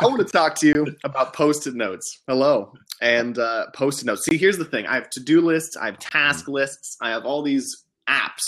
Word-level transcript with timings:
I 0.00 0.06
want 0.06 0.24
to 0.24 0.32
talk 0.32 0.54
to 0.56 0.66
you 0.66 0.96
about 1.02 1.34
post-it 1.34 1.74
notes. 1.74 2.22
Hello, 2.28 2.72
and 3.00 3.36
uh, 3.36 3.66
post-it 3.74 4.06
notes. 4.06 4.24
See, 4.24 4.36
here's 4.36 4.56
the 4.56 4.64
thing: 4.64 4.86
I 4.86 4.94
have 4.94 5.10
to-do 5.10 5.40
lists, 5.40 5.76
I 5.76 5.86
have 5.86 5.98
task 5.98 6.46
lists, 6.46 6.96
I 7.00 7.10
have 7.10 7.24
all 7.24 7.42
these 7.42 7.84
apps, 8.08 8.44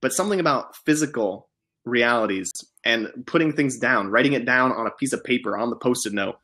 but 0.00 0.12
something 0.12 0.40
about 0.40 0.74
physical 0.86 1.48
realities 1.84 2.50
and 2.84 3.08
putting 3.26 3.52
things 3.52 3.78
down, 3.78 4.08
writing 4.08 4.32
it 4.32 4.46
down 4.46 4.72
on 4.72 4.86
a 4.86 4.90
piece 4.90 5.12
of 5.12 5.22
paper 5.24 5.58
on 5.58 5.68
the 5.68 5.76
post-it 5.76 6.14
note. 6.14 6.36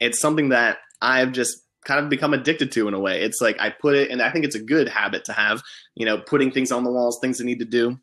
It's 0.00 0.20
something 0.20 0.48
that 0.48 0.78
I've 1.00 1.30
just 1.30 1.58
kind 1.84 2.00
of 2.02 2.10
become 2.10 2.34
addicted 2.34 2.72
to 2.72 2.88
in 2.88 2.94
a 2.94 2.98
way. 2.98 3.22
It's 3.22 3.40
like 3.40 3.60
I 3.60 3.70
put 3.70 3.94
it, 3.94 4.10
and 4.10 4.20
I 4.20 4.32
think 4.32 4.44
it's 4.44 4.56
a 4.56 4.62
good 4.62 4.88
habit 4.88 5.26
to 5.26 5.32
have. 5.32 5.62
You 5.94 6.06
know, 6.06 6.18
putting 6.18 6.50
things 6.50 6.72
on 6.72 6.82
the 6.82 6.90
walls, 6.90 7.18
things 7.20 7.40
I 7.40 7.44
need 7.44 7.60
to 7.60 7.64
do. 7.64 8.00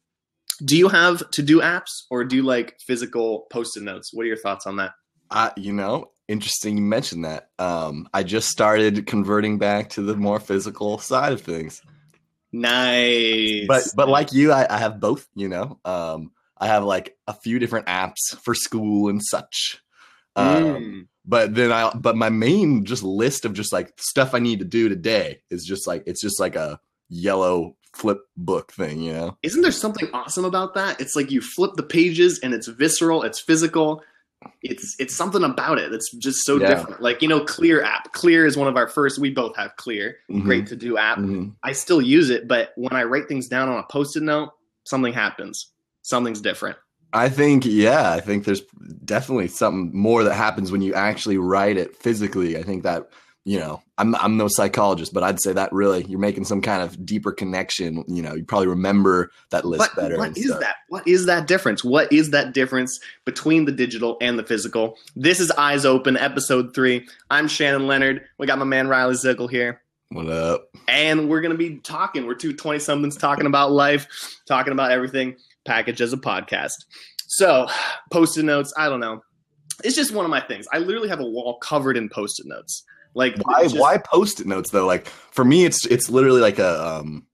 Do 0.64 0.78
you 0.78 0.88
have 0.88 1.30
to 1.32 1.42
do 1.42 1.60
apps 1.60 2.04
or 2.10 2.24
do 2.24 2.36
you 2.38 2.44
like 2.44 2.80
physical 2.80 3.48
post-it 3.52 3.84
notes? 3.84 4.14
What 4.14 4.24
are 4.24 4.28
your 4.28 4.38
thoughts 4.38 4.66
on 4.68 4.78
that? 4.78 4.92
You 5.57 5.73
know, 5.73 6.11
interesting 6.27 6.77
you 6.77 6.84
mentioned 6.84 7.25
that. 7.25 7.49
Um, 7.59 8.08
I 8.13 8.23
just 8.23 8.49
started 8.49 9.05
converting 9.08 9.58
back 9.58 9.89
to 9.91 10.02
the 10.02 10.16
more 10.16 10.39
physical 10.39 10.98
side 10.98 11.34
of 11.34 11.41
things. 11.41 11.81
Nice. 12.52 13.66
But 13.67 13.84
but 13.95 14.09
like 14.09 14.34
you, 14.34 14.52
I, 14.52 14.67
I 14.73 14.77
have 14.77 14.99
both, 14.99 15.27
you 15.36 15.48
know. 15.48 15.80
Um, 15.86 16.31
I 16.58 16.67
have 16.67 16.84
like 16.84 17.17
a 17.27 17.34
few 17.34 17.59
different 17.59 17.88
apps 17.88 18.38
for 18.44 18.53
school 18.53 19.09
and 19.09 19.22
such. 19.23 19.81
Um, 20.36 20.45
Mm. 20.45 21.08
but 21.25 21.55
then 21.55 21.72
I 21.72 21.91
but 21.94 22.16
my 22.16 22.30
main 22.30 22.86
just 22.86 23.03
list 23.03 23.45
of 23.45 23.53
just 23.53 23.73
like 23.73 23.94
stuff 23.98 24.34
I 24.34 24.39
need 24.39 24.59
to 24.59 24.66
do 24.66 24.88
today 24.89 25.41
is 25.50 25.66
just 25.66 25.88
like 25.88 26.03
it's 26.05 26.22
just 26.22 26.39
like 26.39 26.55
a 26.55 26.80
yellow 27.09 27.75
flip 27.94 28.20
book 28.38 28.72
thing, 28.72 29.02
you 29.02 29.11
know. 29.13 29.38
Isn't 29.44 29.61
there 29.61 29.72
something 29.72 30.08
awesome 30.13 30.45
about 30.45 30.73
that? 30.75 31.02
It's 31.02 31.16
like 31.16 31.31
you 31.31 31.41
flip 31.41 31.72
the 31.75 31.84
pages 31.84 32.39
and 32.39 32.53
it's 32.53 32.67
visceral, 32.67 33.23
it's 33.23 33.41
physical. 33.41 34.03
It's 34.63 34.95
it's 35.00 35.16
something 35.16 35.44
about 35.44 35.80
it 35.80 35.91
that's 35.91 36.12
just 36.18 36.45
so 36.45 36.58
Yeah. 36.58 36.68
different. 36.68 37.02
Like, 37.02 37.22
you 37.22 37.27
know, 37.27 37.41
Clear 37.41 37.81
app. 37.84 38.12
Clear 38.13 38.45
is 38.45 38.55
one 38.58 38.67
of 38.67 38.76
our 38.77 38.88
first 38.88 39.17
we 39.20 39.31
both 39.31 39.56
have 39.56 39.75
Clear. 39.78 40.17
Mhm. 40.31 40.44
Great 40.44 40.67
to 40.67 40.75
do 40.75 40.97
app. 40.97 41.17
Mhm. 41.17 41.53
I 41.64 41.72
still 41.73 42.02
use 42.02 42.30
it, 42.30 42.47
but 42.47 42.72
when 42.75 42.94
I 42.94 43.03
write 43.03 43.28
things 43.28 43.47
down 43.47 43.69
on 43.69 43.78
a 43.80 43.84
post-it 43.84 44.23
note, 44.23 44.50
something 44.84 45.14
happens. 45.14 45.72
Something's 46.03 46.42
different. 46.42 46.78
I 47.14 47.28
think 47.30 47.66
yeah, 47.66 48.12
I 48.12 48.19
think 48.19 48.45
there's 48.45 48.62
definitely 49.03 49.47
something 49.47 49.92
more 49.94 50.23
that 50.23 50.34
happens 50.34 50.72
when 50.72 50.81
you 50.81 50.94
actually 50.94 51.38
write 51.38 51.78
it 51.78 51.95
physically. 51.95 52.58
I 52.58 52.64
think 52.64 52.84
that 52.84 53.09
you 53.44 53.58
know, 53.58 53.81
I'm 53.97 54.14
I'm 54.16 54.38
no 54.38 54.47
psychologist, 54.47 55.14
but 55.14 55.23
I'd 55.23 55.42
say 55.42 55.52
that 55.53 55.73
really 55.73 56.03
you're 56.06 56.20
making 56.20 56.45
some 56.45 56.61
kind 56.61 56.84
of 56.84 57.03
deeper 57.06 57.31
connection. 57.31 58.03
You 58.08 58.22
know, 58.22 58.36
you 58.36 58.44
probably 58.44 58.67
remember 58.67 59.31
that 59.50 59.66
list 59.66 59.80
But 59.95 60.02
better. 60.02 60.17
what 60.17 60.38
is 60.38 60.47
stuff. 60.47 60.59
that? 60.59 60.75
What 60.89 61.08
is 61.08 61.25
that 61.25 61.47
difference? 61.47 61.84
What 61.84 62.12
is 62.14 62.30
that 62.31 62.53
difference 62.53 63.00
between 63.25 63.66
the 63.66 63.72
digital 63.72 64.17
and 64.22 64.38
the 64.38 64.44
physical? 64.44 64.95
This 65.16 65.39
is 65.39 65.50
Eyes 65.52 65.86
Open, 65.86 66.17
episode 66.17 66.75
three. 66.75 67.08
I'm 67.31 67.47
Shannon 67.47 67.88
Leonard. 67.88 68.22
We 68.38 68.45
got 68.47 68.59
my 68.59 68.66
man 68.66 68.88
Riley 68.88 69.16
Zickle 69.16 69.50
here. 69.50 69.81
What 70.09 70.30
up? 70.30 70.67
and 70.89 71.30
we're 71.30 71.39
going 71.42 71.53
to 71.53 71.58
be 71.58 71.78
talking. 71.78 72.25
We're 72.28 72.36
two 72.36 72.53
20 72.53 72.80
somethings 72.80 73.16
talking 73.16 73.45
about 73.45 73.72
life, 73.72 74.08
talking 74.45 74.73
about 74.73 74.92
everything, 74.92 75.38
packaged 75.66 76.02
as 76.02 76.12
a 76.12 76.17
podcast. 76.17 76.73
So, 77.28 77.67
post 78.12 78.38
it 78.38 78.44
notes, 78.44 78.73
I 78.75 78.89
don't 78.89 79.00
know. 79.00 79.22
It's 79.86 79.95
just 79.95 80.12
one 80.14 80.25
of 80.25 80.30
my 80.30 80.42
things. 80.42 80.67
I 80.73 80.80
literally 80.80 81.08
have 81.08 81.22
a 81.22 81.25
wall 81.25 81.58
covered 81.59 81.95
in 81.95 82.09
post 82.09 82.39
it 82.42 82.45
notes. 82.45 82.84
Like, 83.14 83.36
Why 83.44 83.64
just- 83.64 83.78
why 83.78 83.98
post-it 83.98 84.48
notes 84.48 84.70
though? 84.72 84.86
Like 84.86 85.08
for 85.08 85.44
me, 85.45 85.66
it's 85.66 85.86
it's 85.86 86.09
literally 86.09 86.42
like 86.42 86.59
a 86.59 86.86
um 86.88 87.26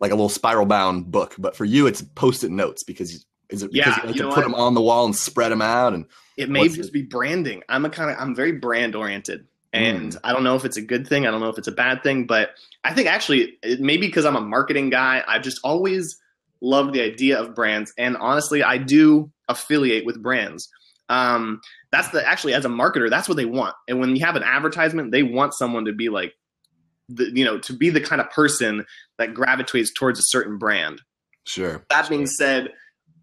like 0.00 0.10
a 0.10 0.14
little 0.14 0.28
spiral 0.28 0.66
bound 0.66 1.10
book, 1.10 1.34
but 1.38 1.56
for 1.56 1.64
you, 1.64 1.86
it's 1.86 2.02
post-it 2.02 2.50
notes 2.50 2.82
because 2.84 3.24
is 3.48 3.62
it 3.62 3.72
because 3.72 3.72
Yeah, 3.72 3.96
you 4.02 4.06
like 4.08 4.16
you 4.16 4.22
to 4.22 4.28
put 4.28 4.36
what? 4.38 4.42
them 4.42 4.54
on 4.54 4.74
the 4.74 4.80
wall 4.82 5.04
and 5.06 5.14
spread 5.14 5.52
them 5.52 5.62
out 5.62 5.94
and 5.94 6.06
It 6.36 6.50
may 6.50 6.68
just 6.68 6.90
it? 6.90 6.92
be 6.92 7.02
branding. 7.02 7.62
I'm 7.68 7.84
a 7.84 7.90
kind 7.90 8.10
of 8.10 8.16
I'm 8.18 8.34
very 8.34 8.52
brand 8.52 8.94
oriented. 8.96 9.46
And 9.72 10.12
Mm. 10.12 10.20
I 10.24 10.32
don't 10.32 10.42
know 10.42 10.54
if 10.56 10.64
it's 10.64 10.76
a 10.78 10.82
good 10.82 11.06
thing. 11.06 11.26
I 11.26 11.30
don't 11.30 11.40
know 11.40 11.48
if 11.50 11.58
it's 11.58 11.68
a 11.68 11.72
bad 11.72 12.02
thing, 12.02 12.26
but 12.26 12.50
I 12.82 12.94
think 12.94 13.08
actually 13.08 13.58
maybe 13.78 14.06
because 14.06 14.24
I'm 14.24 14.36
a 14.36 14.40
marketing 14.40 14.90
guy, 14.90 15.22
I've 15.28 15.42
just 15.42 15.60
always 15.64 16.16
loved 16.62 16.94
the 16.94 17.02
idea 17.02 17.38
of 17.38 17.54
brands. 17.54 17.92
And 17.98 18.16
honestly, 18.16 18.62
I 18.62 18.78
do 18.78 19.30
affiliate 19.48 20.06
with 20.06 20.22
brands. 20.22 20.68
Um, 21.08 21.60
that's 21.92 22.08
the 22.08 22.26
actually 22.26 22.54
as 22.54 22.64
a 22.64 22.68
marketer, 22.68 23.08
that's 23.08 23.28
what 23.28 23.36
they 23.36 23.44
want. 23.44 23.74
And 23.88 24.00
when 24.00 24.16
you 24.16 24.24
have 24.24 24.36
an 24.36 24.42
advertisement, 24.42 25.12
they 25.12 25.22
want 25.22 25.54
someone 25.54 25.84
to 25.84 25.92
be 25.92 26.08
like 26.08 26.34
the 27.08 27.30
you 27.32 27.44
know, 27.44 27.58
to 27.58 27.72
be 27.72 27.90
the 27.90 28.00
kind 28.00 28.20
of 28.20 28.30
person 28.30 28.84
that 29.18 29.34
gravitates 29.34 29.92
towards 29.92 30.18
a 30.18 30.24
certain 30.26 30.58
brand. 30.58 31.00
sure. 31.46 31.84
That 31.90 32.08
being 32.08 32.26
said, 32.26 32.72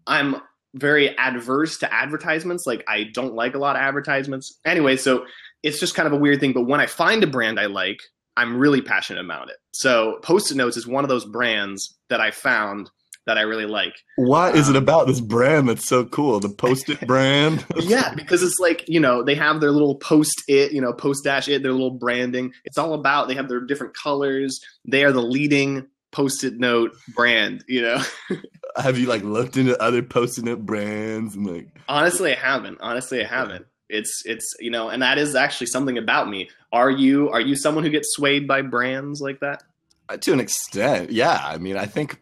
I'm 0.06 0.36
very 0.74 1.16
adverse 1.18 1.78
to 1.78 1.92
advertisements. 1.92 2.64
Like 2.66 2.84
I 2.88 3.04
don't 3.12 3.34
like 3.34 3.54
a 3.54 3.58
lot 3.58 3.76
of 3.76 3.82
advertisements. 3.82 4.58
Anyway, 4.64 4.96
so 4.96 5.26
it's 5.62 5.78
just 5.78 5.94
kind 5.94 6.06
of 6.06 6.12
a 6.12 6.16
weird 6.16 6.40
thing. 6.40 6.52
But 6.52 6.64
when 6.64 6.80
I 6.80 6.86
find 6.86 7.22
a 7.22 7.26
brand 7.26 7.60
I 7.60 7.66
like, 7.66 8.00
I'm 8.36 8.56
really 8.58 8.82
passionate 8.82 9.24
about 9.24 9.50
it. 9.50 9.56
So 9.72 10.18
Post-it 10.22 10.56
Notes 10.56 10.76
is 10.76 10.86
one 10.86 11.04
of 11.04 11.08
those 11.08 11.24
brands 11.24 11.96
that 12.08 12.20
I 12.20 12.30
found 12.30 12.90
that 13.26 13.38
I 13.38 13.42
really 13.42 13.66
like. 13.66 13.94
What 14.16 14.54
is 14.56 14.68
Um, 14.68 14.76
it 14.76 14.78
about 14.78 15.06
this 15.06 15.20
brand 15.20 15.68
that's 15.68 15.86
so 15.88 16.04
cool? 16.04 16.40
The 16.40 16.48
post-it 16.48 17.00
brand? 17.06 17.64
yeah, 17.76 18.14
because 18.14 18.42
it's 18.42 18.58
like, 18.58 18.84
you 18.88 19.00
know, 19.00 19.22
they 19.22 19.34
have 19.34 19.60
their 19.60 19.70
little 19.70 19.94
post 19.96 20.42
it, 20.48 20.72
you 20.72 20.80
know, 20.80 20.92
post 20.92 21.24
dash 21.24 21.48
it, 21.48 21.62
their 21.62 21.72
little 21.72 21.90
branding. 21.90 22.52
It's 22.64 22.78
all 22.78 22.94
about 22.94 23.28
they 23.28 23.34
have 23.34 23.48
their 23.48 23.60
different 23.60 23.94
colors. 23.96 24.60
They 24.84 25.04
are 25.04 25.12
the 25.12 25.22
leading 25.22 25.86
post-it 26.12 26.58
note 26.58 26.92
brand, 27.14 27.64
you 27.66 27.82
know. 27.82 28.02
Have 28.76 28.98
you 28.98 29.06
like 29.06 29.22
looked 29.22 29.56
into 29.56 29.80
other 29.80 30.02
post-it 30.02 30.44
note 30.44 30.64
brands 30.66 31.34
and 31.36 31.46
like 31.46 31.68
Honestly, 31.88 32.32
I 32.32 32.38
haven't. 32.38 32.78
Honestly, 32.80 33.24
I 33.24 33.26
haven't. 33.28 33.66
It's 33.88 34.22
it's 34.24 34.54
you 34.60 34.70
know, 34.70 34.88
and 34.88 35.02
that 35.02 35.18
is 35.18 35.34
actually 35.34 35.68
something 35.68 35.96
about 35.98 36.28
me. 36.28 36.48
Are 36.72 36.90
you 36.90 37.30
are 37.30 37.40
you 37.40 37.54
someone 37.54 37.84
who 37.84 37.90
gets 37.90 38.12
swayed 38.14 38.48
by 38.48 38.62
brands 38.62 39.20
like 39.20 39.40
that? 39.40 39.62
uh, 40.08 40.16
to 40.18 40.32
an 40.32 40.40
extent? 40.40 41.10
Yeah, 41.12 41.40
I 41.42 41.58
mean, 41.58 41.76
I 41.76 41.86
think 41.86 42.20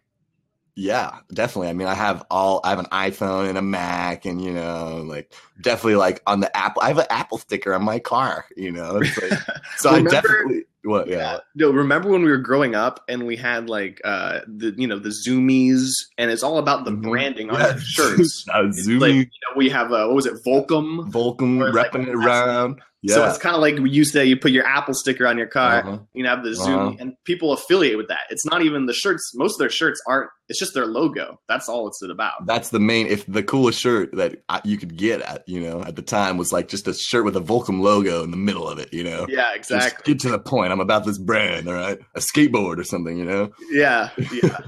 yeah, 0.75 1.19
definitely. 1.33 1.69
I 1.69 1.73
mean, 1.75 1.89
I 1.89 1.95
have 1.95 2.25
all 2.31 2.61
I 2.65 2.71
have 2.71 2.79
an 2.79 2.87
iPhone 2.87 3.49
and 3.49 3.59
a 3.59 3.63
Mac 3.63 4.25
and 4.25 4.43
you 4.43 4.53
know, 4.53 5.05
like 5.07 5.33
definitely 5.61 5.97
like 5.97 6.23
on 6.27 6.41
the 6.41 6.55
Apple 6.57 6.83
I 6.83 6.89
have 6.89 6.99
an 6.99 7.07
Apple 7.11 7.39
sticker 7.39 7.75
on 7.75 7.85
my 7.85 7.99
car, 7.99 8.47
you 8.57 8.73
know. 8.73 8.95
Like, 8.95 9.33
so 9.77 9.91
I 9.91 10.03
definitely 10.03 10.65
what 10.85 11.07
yeah. 11.09 11.39
No, 11.55 11.71
remember 11.71 12.09
when 12.11 12.23
we 12.25 12.31
were 12.31 12.39
growing 12.39 12.75
up 12.75 13.05
and 13.09 13.25
we 13.27 13.37
had 13.37 13.69
like 13.69 14.01
uh 14.05 14.41
the 14.49 14.75
you 14.77 14.87
know 14.89 14.99
the 14.99 15.11
Zumiez 15.11 15.91
and 16.19 16.31
it's 16.31 16.43
all 16.43 16.59
about 16.59 16.85
the 16.85 16.91
Mhm. 16.91 17.03
branding 17.03 17.51
on 17.51 17.61
Yeah, 17.61 17.77
shirts. 17.79 18.45
Was 18.55 18.89
like 18.89 19.13
you 19.13 19.21
know, 19.25 19.57
we 19.57 19.69
have 19.69 19.93
uh, 19.93 20.07
what 20.07 20.15
was 20.17 20.27
it 20.27 20.43
Volcom? 20.45 21.15
Or 21.15 21.69
it's 21.69 21.77
like- 21.77 21.93
repping 21.93 22.09
it 22.09 22.15
around. 22.15 22.81
Yeah. 23.05 23.17
So 23.17 23.27
it's 23.29 23.39
kind 23.39 23.57
of 23.57 23.61
like 23.61 23.77
we 23.79 23.91
used 23.91 24.13
to 24.13 24.25
you 24.25 24.37
put 24.37 24.53
your 24.53 24.65
Apple 24.65 24.95
sticker 24.95 25.27
on 25.27 25.37
your 25.37 25.49
car. 25.49 25.81
Uh-huh. 25.81 25.99
You 26.15 26.23
know, 26.23 26.31
have 26.31 26.45
the 26.45 26.55
zoom, 26.55 26.75
Uh-huh. 26.79 26.97
and 27.01 27.17
people 27.25 27.53
affiliate 27.53 27.97
with 27.97 28.07
that. 28.09 28.21
It's 28.31 28.47
not 28.47 28.63
even 28.63 28.87
the 28.87 28.93
shirts. 28.93 29.33
Most 29.35 29.55
of 29.55 29.59
their 29.59 29.71
shirts 29.71 30.01
aren't. 30.07 30.31
It's 30.49 30.59
just 30.59 30.73
their 30.75 30.87
logo. 30.87 31.41
That's 31.49 31.69
all 31.69 31.89
it's 31.89 32.01
about. 32.03 32.47
That's 32.47 32.69
the 32.71 32.79
main. 32.79 33.09
If 33.09 33.27
the 33.27 33.43
coolest 33.43 33.81
shirt 33.81 34.15
that 34.17 34.43
I, 34.49 34.61
you 34.65 34.77
could 34.79 34.97
get 34.97 35.21
at, 35.23 35.43
you 35.49 35.61
know, 35.61 35.83
at 35.83 35.97
the 35.97 36.03
time 36.03 36.37
was 36.37 36.53
like 36.53 36.69
just 36.69 36.87
a 36.87 36.95
shirt 36.95 37.25
with 37.25 37.37
a 37.37 37.41
Volcom 37.41 37.81
logo 37.81 38.23
in 38.23 38.31
the 38.31 38.37
middle 38.37 38.69
of 38.69 38.79
it, 38.79 38.93
you 38.93 39.03
know. 39.03 39.27
Yeah, 39.29 39.57
Just 39.57 39.71
exactly. 39.73 40.13
get 40.15 40.21
to 40.23 40.31
the 40.31 40.39
point. 40.39 40.71
I'm 40.73 40.81
about 40.81 41.05
this 41.05 41.19
brand, 41.19 41.67
all 41.69 41.75
right? 41.75 41.99
A 42.15 42.21
skateboard 42.21 42.79
or 42.79 42.85
something, 42.85 43.17
you 43.17 43.25
know. 43.25 43.51
Yeah, 43.71 44.11
yeah, 44.43 44.59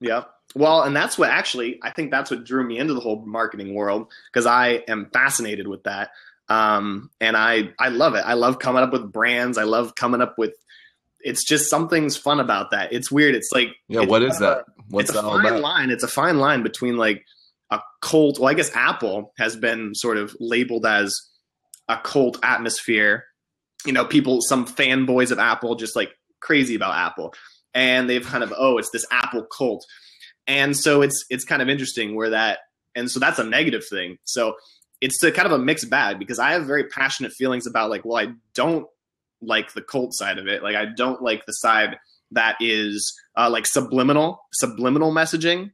yeah. 0.00 0.24
Well, 0.54 0.82
and 0.82 0.94
that's 0.94 1.16
what 1.18 1.30
actually 1.30 1.78
I 1.82 1.90
think 1.90 2.10
that's 2.10 2.30
what 2.30 2.44
drew 2.44 2.62
me 2.66 2.78
into 2.78 2.94
the 2.94 3.00
whole 3.00 3.24
marketing 3.26 3.74
world 3.74 4.08
because 4.32 4.46
I 4.46 4.82
am 4.88 5.08
fascinated 5.12 5.66
with 5.66 5.82
that. 5.84 6.10
Um, 6.52 7.10
and 7.20 7.36
I 7.36 7.70
I 7.78 7.88
love 7.88 8.14
it. 8.14 8.24
I 8.26 8.34
love 8.34 8.58
coming 8.58 8.82
up 8.82 8.92
with 8.92 9.10
brands. 9.12 9.58
I 9.58 9.64
love 9.64 9.94
coming 9.94 10.20
up 10.20 10.34
with. 10.38 10.54
It's 11.20 11.44
just 11.46 11.70
something's 11.70 12.16
fun 12.16 12.40
about 12.40 12.72
that. 12.72 12.92
It's 12.92 13.10
weird. 13.10 13.34
It's 13.34 13.50
like 13.52 13.68
Yeah. 13.88 14.02
it's 14.02 14.10
what 14.10 14.22
is 14.22 14.38
that? 14.40 14.64
What's 14.88 15.10
it's 15.10 15.18
a 15.18 15.22
that 15.22 15.26
all 15.28 15.36
fine 15.38 15.46
about? 15.46 15.60
line. 15.60 15.90
It's 15.90 16.02
a 16.02 16.08
fine 16.08 16.38
line 16.38 16.62
between 16.62 16.96
like 16.96 17.22
a 17.70 17.80
cult. 18.00 18.38
Well, 18.38 18.48
I 18.50 18.54
guess 18.54 18.74
Apple 18.74 19.32
has 19.38 19.54
been 19.56 19.94
sort 19.94 20.16
of 20.18 20.36
labeled 20.40 20.84
as 20.84 21.14
a 21.88 21.96
cult 21.96 22.38
atmosphere. 22.42 23.24
You 23.86 23.92
know, 23.92 24.04
people, 24.04 24.40
some 24.42 24.66
fanboys 24.66 25.30
of 25.30 25.38
Apple, 25.38 25.74
just 25.76 25.94
like 25.96 26.10
crazy 26.40 26.74
about 26.74 26.94
Apple, 26.94 27.32
and 27.72 28.10
they've 28.10 28.26
kind 28.26 28.42
of 28.44 28.52
oh, 28.56 28.78
it's 28.78 28.90
this 28.90 29.06
Apple 29.12 29.44
cult, 29.56 29.84
and 30.48 30.76
so 30.76 31.02
it's 31.02 31.24
it's 31.30 31.44
kind 31.44 31.62
of 31.62 31.68
interesting 31.68 32.14
where 32.16 32.30
that, 32.30 32.58
and 32.96 33.08
so 33.10 33.20
that's 33.20 33.38
a 33.38 33.44
negative 33.44 33.84
thing. 33.88 34.18
So 34.24 34.54
it's 35.02 35.22
a 35.22 35.30
kind 35.30 35.44
of 35.46 35.52
a 35.52 35.58
mixed 35.58 35.90
bag 35.90 36.18
because 36.18 36.38
I 36.38 36.52
have 36.52 36.64
very 36.64 36.84
passionate 36.84 37.32
feelings 37.32 37.66
about 37.66 37.90
like, 37.90 38.04
well, 38.04 38.16
I 38.16 38.32
don't 38.54 38.86
like 39.42 39.74
the 39.74 39.82
cult 39.82 40.14
side 40.14 40.38
of 40.38 40.46
it. 40.46 40.62
Like, 40.62 40.76
I 40.76 40.86
don't 40.86 41.20
like 41.20 41.44
the 41.44 41.52
side 41.52 41.98
that 42.30 42.56
is 42.60 43.12
uh, 43.36 43.50
like 43.50 43.66
subliminal 43.66 44.40
subliminal 44.54 45.12
messaging 45.12 45.72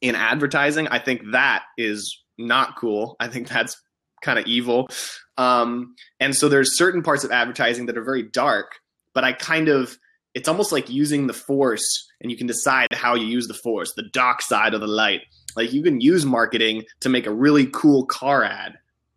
in 0.00 0.16
advertising. 0.16 0.88
I 0.88 0.98
think 0.98 1.22
that 1.30 1.62
is 1.78 2.18
not 2.38 2.76
cool. 2.76 3.14
I 3.20 3.28
think 3.28 3.48
that's 3.48 3.80
kind 4.22 4.38
of 4.38 4.46
evil. 4.46 4.88
Um, 5.36 5.94
and 6.18 6.34
so 6.34 6.48
there's 6.48 6.76
certain 6.76 7.02
parts 7.02 7.22
of 7.22 7.30
advertising 7.30 7.86
that 7.86 7.96
are 7.96 8.04
very 8.04 8.22
dark 8.22 8.72
but 9.16 9.24
i 9.24 9.32
kind 9.32 9.68
of 9.68 9.98
it's 10.36 10.48
almost 10.48 10.70
like 10.70 10.90
using 10.90 11.26
the 11.26 11.32
force 11.32 12.06
and 12.20 12.30
you 12.30 12.36
can 12.36 12.46
decide 12.46 12.92
how 12.92 13.14
you 13.14 13.24
use 13.24 13.48
the 13.48 13.54
force 13.54 13.94
the 13.94 14.08
dark 14.12 14.42
side 14.42 14.74
of 14.74 14.82
the 14.82 14.86
light. 14.86 15.22
Like 15.56 15.72
you 15.72 15.82
can 15.82 16.02
use 16.02 16.26
marketing 16.26 16.84
to 17.00 17.08
make 17.08 17.26
a 17.26 17.32
really 17.32 17.66
cool 17.72 18.04
car 18.04 18.44
ad 18.44 18.74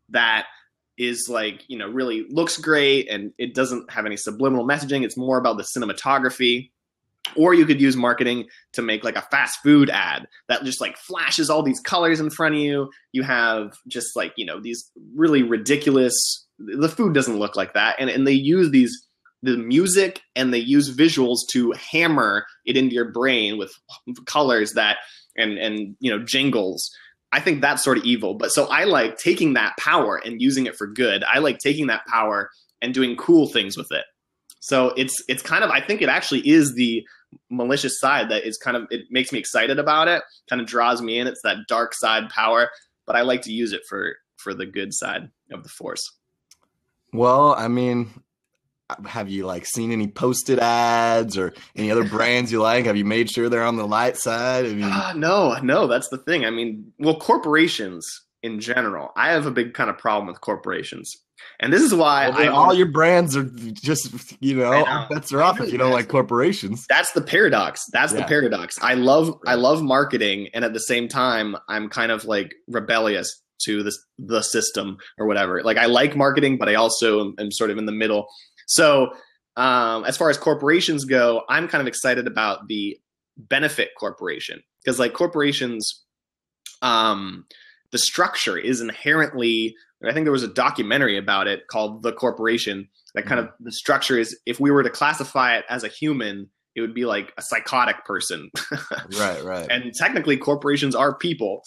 that 0.08 0.46
is 0.98 1.28
like 1.28 1.66
you 1.68 1.78
know 1.78 1.90
really 1.90 2.26
looks 2.30 2.58
great 2.58 3.10
and 3.10 3.34
it 3.38 3.54
doesn't 3.54 3.92
have 3.92 4.06
any 4.06 4.16
subliminal 4.16 4.66
messaging. 4.66 5.04
It's 5.04 5.18
more 5.18 5.38
about 5.38 5.58
the 5.58 5.64
cinematography. 5.64 6.72
Or 7.36 7.54
you 7.54 7.66
could 7.66 7.82
use 7.82 7.98
marketing 7.98 8.48
to 8.72 8.82
make 8.82 9.04
like 9.04 9.18
a 9.18 9.22
fast 9.22 9.60
food 9.62 9.90
ad 9.90 10.26
that 10.48 10.64
just 10.64 10.80
like 10.80 10.98
flashes 10.98 11.50
all 11.50 11.62
these 11.62 11.82
colors 11.82 12.22
in 12.22 12.30
front 12.30 12.56
of 12.56 12.62
you. 12.62 12.90
You 13.12 13.24
have 13.24 13.74
just 13.90 14.16
like 14.16 14.32
you 14.38 14.46
know 14.46 14.62
these 14.62 14.90
really 15.16 15.44
ridiculous 15.44 16.16
the 16.60 16.88
food 16.88 17.14
doesn't 17.14 17.40
look 17.40 17.58
like 17.58 17.74
that 17.74 17.98
and, 18.00 18.10
and 18.10 18.26
they 18.26 18.34
use 18.34 18.72
these 18.72 19.06
the 19.42 19.58
music 19.58 20.22
and 20.36 20.54
they 20.54 20.60
use 20.60 20.96
visuals 20.96 21.40
to 21.52 21.72
hammer 21.74 22.46
it 22.66 22.76
into 22.76 22.96
your 22.96 23.12
brain 23.12 23.58
with 23.58 23.72
colors 24.26 24.74
that 24.74 24.98
and 25.38 25.58
and 25.58 25.96
you 26.00 26.12
know 26.12 26.24
jingles. 26.24 26.90
I 27.32 27.40
think 27.40 27.62
that's 27.62 27.84
sort 27.84 28.00
of 28.00 28.06
evil 28.06 28.34
but 28.34 28.50
so 28.50 28.66
i 28.72 28.86
like 28.86 29.18
taking 29.18 29.54
that 29.54 29.78
power 29.78 30.20
and 30.24 30.42
using 30.42 30.66
it 30.66 30.76
for 30.76 30.88
good. 30.88 31.24
I 31.24 31.40
like 31.40 31.60
taking 31.60 31.88
that 31.88 32.06
power 32.08 32.50
and 32.82 32.94
doing 32.94 33.16
cool 33.16 33.48
things 33.48 33.78
with 33.78 33.92
it. 33.92 34.06
So 34.60 34.90
it's 34.98 35.24
it's 35.28 35.42
kind 35.42 35.64
of 35.64 35.70
i 35.70 35.80
think 35.80 36.02
it 36.02 36.10
actually 36.10 36.48
is 36.48 36.74
the 36.74 37.06
malicious 37.50 38.00
side 38.00 38.30
that 38.30 38.46
is 38.46 38.58
kind 38.58 38.76
of 38.76 38.88
it 38.90 39.06
makes 39.12 39.32
me 39.32 39.38
excited 39.38 39.78
about 39.78 40.08
it 40.08 40.24
kind 40.50 40.62
of 40.62 40.68
draws 40.68 41.02
me 41.02 41.20
in. 41.20 41.28
It's 41.28 41.42
that 41.44 41.58
dark 41.68 41.94
side 41.94 42.30
power 42.30 42.70
but 43.06 43.16
i 43.16 43.22
like 43.22 43.42
to 43.44 43.52
use 43.52 43.74
it 43.74 43.82
for 43.88 44.16
for 44.40 44.54
the 44.54 44.66
good 44.66 44.94
side 44.94 45.30
of 45.52 45.64
the 45.64 45.70
force. 45.70 46.12
Well, 47.12 47.54
I 47.56 47.68
mean, 47.68 48.10
have 49.06 49.30
you 49.30 49.46
like 49.46 49.66
seen 49.66 49.92
any 49.92 50.08
posted 50.08 50.60
ads 50.60 51.38
or 51.38 51.54
any 51.76 51.92
other 51.92 52.04
brands 52.10 52.52
you 52.52 52.62
like? 52.62 52.86
Have 52.86 52.98
you 52.98 53.06
made 53.06 53.30
sure 53.30 53.50
they're 53.50 53.64
on 53.64 53.78
the 53.78 53.88
light 53.88 54.18
side? 54.18 54.66
I 54.66 54.70
mean, 54.70 54.84
Ah, 54.84 55.14
no, 55.16 55.58
no, 55.62 55.88
that's 55.88 56.10
the 56.10 56.18
thing. 56.18 56.46
I 56.46 56.50
mean, 56.50 56.92
well, 57.00 57.16
corporations 57.20 58.06
in 58.42 58.60
general, 58.60 59.12
I 59.16 59.32
have 59.32 59.46
a 59.46 59.52
big 59.52 59.74
kind 59.74 59.90
of 59.90 59.98
problem 59.98 60.28
with 60.28 60.42
corporations, 60.42 61.14
and 61.60 61.74
this 61.74 61.82
is 61.82 61.94
why 61.94 62.30
well, 62.30 62.40
I 62.40 62.48
all 62.48 62.74
your 62.74 62.88
brands 62.88 63.36
are 63.36 63.44
just 63.44 64.36
you 64.42 64.56
know, 64.56 64.84
know. 64.84 65.08
bets 65.10 65.34
are 65.34 65.42
off 65.42 65.60
if 65.60 65.72
you 65.72 65.78
don't 65.78 65.92
like 65.92 66.08
corporations. 66.08 66.86
that's 66.90 67.12
the 67.12 67.22
paradox. 67.22 67.82
That's 67.92 68.14
the 68.14 68.24
paradox. 68.24 68.78
I 68.82 68.94
love 68.94 69.38
I 69.46 69.56
love 69.56 69.82
marketing, 69.82 70.50
and 70.54 70.64
at 70.64 70.74
the 70.74 70.80
same 70.80 71.08
time, 71.08 71.56
I'm 71.68 71.90
kind 71.90 72.12
of 72.12 72.26
like 72.26 72.54
rebellious 72.68 73.42
to 73.66 73.84
this 73.84 74.00
the 74.18 74.42
system 74.42 74.98
or 75.18 75.28
whatever. 75.28 75.62
Like 75.64 75.78
I 75.78 75.86
like 75.86 76.16
marketing, 76.16 76.58
but 76.58 76.70
I 76.70 76.76
also 76.76 77.22
am, 77.22 77.36
am 77.40 77.52
sort 77.52 77.72
of 77.72 77.78
in 77.78 77.86
the 77.86 77.92
middle. 77.92 78.28
So 78.70 79.12
um, 79.58 80.06
as 80.06 80.16
far 80.16 80.30
as 80.30 80.38
corporations 80.38 81.04
go, 81.04 81.44
I'm 81.50 81.68
kind 81.68 81.82
of 81.82 81.88
excited 81.88 82.28
about 82.28 82.68
the 82.68 82.98
benefit 83.38 83.90
corporation 83.98 84.62
because 84.84 85.00
like 85.00 85.14
corporations, 85.14 86.06
um, 86.82 87.46
the 87.92 87.98
structure 87.98 88.58
is 88.58 88.80
inherently. 88.80 89.76
I 90.08 90.14
think 90.14 90.24
there 90.24 90.32
was 90.32 90.44
a 90.44 90.54
documentary 90.54 91.18
about 91.18 91.48
it 91.48 91.68
called 91.68 92.04
The 92.04 92.14
Corporation. 92.14 92.88
That 93.16 93.26
kind 93.26 93.40
of 93.40 93.50
the 93.60 93.72
structure 93.72 94.18
is 94.18 94.38
if 94.46 94.60
we 94.60 94.72
were 94.72 94.84
to 94.84 94.90
classify 94.90 95.58
it 95.58 95.66
as 95.68 95.84
a 95.84 95.90
human, 95.90 96.48
it 96.76 96.82
would 96.82 96.94
be 96.94 97.06
like 97.06 97.34
a 97.38 97.42
psychotic 97.42 98.06
person. 98.06 98.52
Right, 99.20 99.44
right. 99.44 99.68
and 99.70 99.92
technically, 99.94 100.38
corporations 100.38 100.96
are 100.96 101.16
people, 101.16 101.64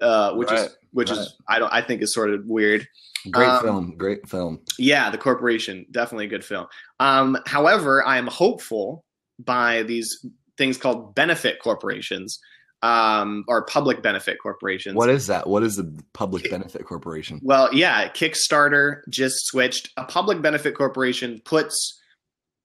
uh, 0.00 0.32
which 0.34 0.50
Right, 0.50 0.60
is 0.66 0.76
which 0.92 1.10
right. 1.10 1.18
is 1.20 1.34
I 1.48 1.58
don't 1.58 1.72
I 1.72 1.80
think 1.82 2.02
is 2.02 2.12
sort 2.14 2.30
of 2.30 2.44
weird. 2.46 2.86
great 3.30 3.48
um, 3.48 3.62
film, 3.62 3.96
great 3.96 4.28
film. 4.28 4.60
Yeah, 4.78 5.10
The 5.10 5.18
Corporation, 5.18 5.86
definitely 5.90 6.26
a 6.26 6.28
good 6.28 6.44
film. 6.44 6.66
Um, 7.00 7.36
however, 7.46 8.04
I 8.06 8.18
am 8.18 8.26
hopeful 8.26 9.04
by 9.38 9.82
these 9.82 10.24
things 10.58 10.78
called 10.78 11.14
benefit 11.14 11.58
corporations 11.62 12.38
um, 12.82 13.44
or 13.48 13.64
public 13.66 14.02
benefit 14.02 14.38
corporations. 14.42 14.94
What 14.94 15.10
is 15.10 15.26
that? 15.26 15.46
What 15.48 15.62
is 15.62 15.76
the 15.76 15.92
public 16.14 16.48
benefit 16.50 16.84
corporation? 16.86 17.40
Well, 17.42 17.72
yeah, 17.74 18.08
Kickstarter 18.08 19.00
just 19.10 19.46
switched. 19.46 19.90
A 19.96 20.04
public 20.04 20.40
benefit 20.40 20.74
corporation 20.74 21.40
puts 21.44 22.00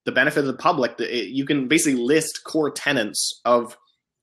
the 0.05 0.11
benefit 0.11 0.39
of 0.41 0.45
the 0.47 0.53
public. 0.53 0.97
the- 0.97 1.13
it- 1.23 1.29
You 1.29 1.45
can 1.45 1.67
basically 1.67 1.99
list 2.01 2.41
core 2.45 2.71
tenants 2.71 3.41
of 3.45 3.77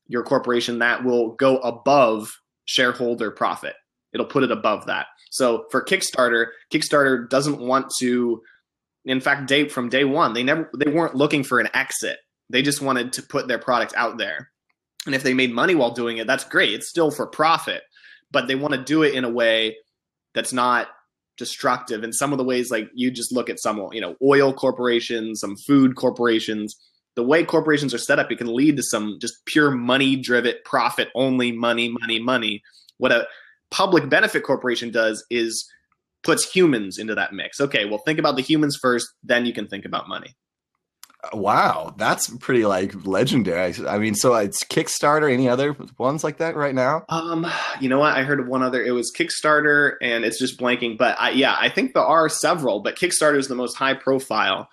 your 0.07 0.23
corporation 0.23 0.79
that 0.79 1.05
will 1.05 1.33
go 1.37 1.59
above 1.59 2.31
shareholder 2.69 3.31
profit. 3.31 3.75
It'll 4.13 4.27
put 4.27 4.45
it 4.45 4.53
above 4.53 4.87
that. 4.87 5.07
So 5.31 5.65
for 5.71 5.83
Kickstarter, 5.83 6.49
Kickstarter 6.73 7.29
doesn't 7.29 7.59
want 7.59 7.91
to. 8.01 8.41
In 9.05 9.21
fact, 9.21 9.49
day 9.49 9.69
from 9.69 9.89
day 9.89 10.05
one, 10.05 10.35
they 10.35 10.43
never 10.43 10.71
they 10.77 10.91
weren't 10.91 11.15
looking 11.15 11.43
for 11.43 11.61
an 11.61 11.69
exit. 11.75 12.19
They 12.51 12.63
just 12.63 12.83
wanted 12.83 13.15
to 13.15 13.23
put 13.23 13.49
their 13.49 13.59
product 13.59 13.95
out 13.97 14.19
there. 14.19 14.51
And 15.07 15.15
if 15.15 15.23
they 15.23 15.35
made 15.35 15.53
money 15.53 15.75
while 15.75 15.93
doing 15.93 16.19
it, 16.19 16.27
that's 16.27 16.45
great. 16.45 16.75
It's 16.75 16.89
still 16.89 17.11
for 17.11 17.27
profit, 17.27 17.83
but 18.31 18.49
they 18.49 18.55
want 18.55 18.75
to 18.75 18.83
do 18.83 19.03
it 19.03 19.15
in 19.15 19.25
a 19.25 19.31
way 19.31 19.77
that's 20.35 20.53
not 20.53 20.89
destructive 21.39 22.03
in 22.03 22.13
some 22.13 22.33
of 22.33 22.39
the 22.39 22.45
ways 22.45 22.71
like 22.71 22.91
you 22.95 23.11
just 23.11 23.33
look 23.33 23.49
at 23.49 23.61
some 23.61 23.89
you 23.93 24.01
know 24.01 24.17
oil 24.23 24.53
corporations 24.53 25.39
some 25.39 25.57
food 25.57 25.95
corporations 25.95 26.77
the 27.19 27.25
way 27.25 27.43
corporations 27.43 27.93
are 27.93 27.99
set 27.99 28.21
up 28.21 28.31
it 28.31 28.39
can 28.39 28.55
lead 28.55 28.77
to 28.77 28.83
some 28.83 29.19
just 29.21 29.45
pure 29.45 29.73
money 29.73 30.15
driven 30.15 30.55
profit 30.65 31.09
only 31.17 31.51
money 31.51 31.89
money 32.01 32.21
money 32.21 32.63
what 32.99 33.11
a 33.11 33.27
public 33.73 34.09
benefit 34.09 34.45
corporation 34.45 34.93
does 34.93 35.27
is 35.29 35.69
puts 36.23 36.49
humans 36.49 36.97
into 36.97 37.17
that 37.17 37.33
mix 37.33 37.61
okay 37.61 37.85
well 37.87 37.99
think 38.07 38.21
about 38.21 38.37
the 38.37 38.43
humans 38.43 38.79
first 38.81 39.09
then 39.25 39.45
you 39.45 39.53
can 39.53 39.67
think 39.67 39.85
about 39.85 40.09
money 40.09 40.37
Wow, 41.33 41.97
that's 41.99 42.29
pretty 42.37 42.65
like 42.65 43.05
legendary. 43.05 43.75
I 43.89 43.99
mean, 43.99 44.15
so 44.15 44.37
it's 44.37 44.63
Kickstarter. 44.63 45.31
Any 45.31 45.49
other 45.49 45.75
ones 45.99 46.23
like 46.23 46.39
that 46.39 46.55
right 46.55 46.75
now? 46.75 47.05
Um, 47.09 47.45
you 47.81 47.89
know 47.89 47.99
what? 47.99 48.17
I 48.17 48.23
heard 48.23 48.39
of 48.39 48.47
one 48.47 48.63
other. 48.63 48.81
It 48.81 48.93
was 48.93 49.13
Kickstarter, 49.13 49.95
and 50.01 50.25
it's 50.25 50.39
just 50.39 50.61
blanking. 50.61 50.97
But 50.97 51.19
I, 51.19 51.31
yeah, 51.31 51.57
I 51.59 51.71
think 51.71 51.93
there 51.93 52.05
are 52.05 52.29
several, 52.29 52.83
but 52.83 52.97
Kickstarter 52.97 53.37
is 53.37 53.49
the 53.49 53.57
most 53.57 53.75
high 53.75 53.95
profile 53.95 54.69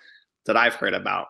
that 0.46 0.56
I've 0.56 0.76
heard 0.76 0.94
about. 0.94 1.26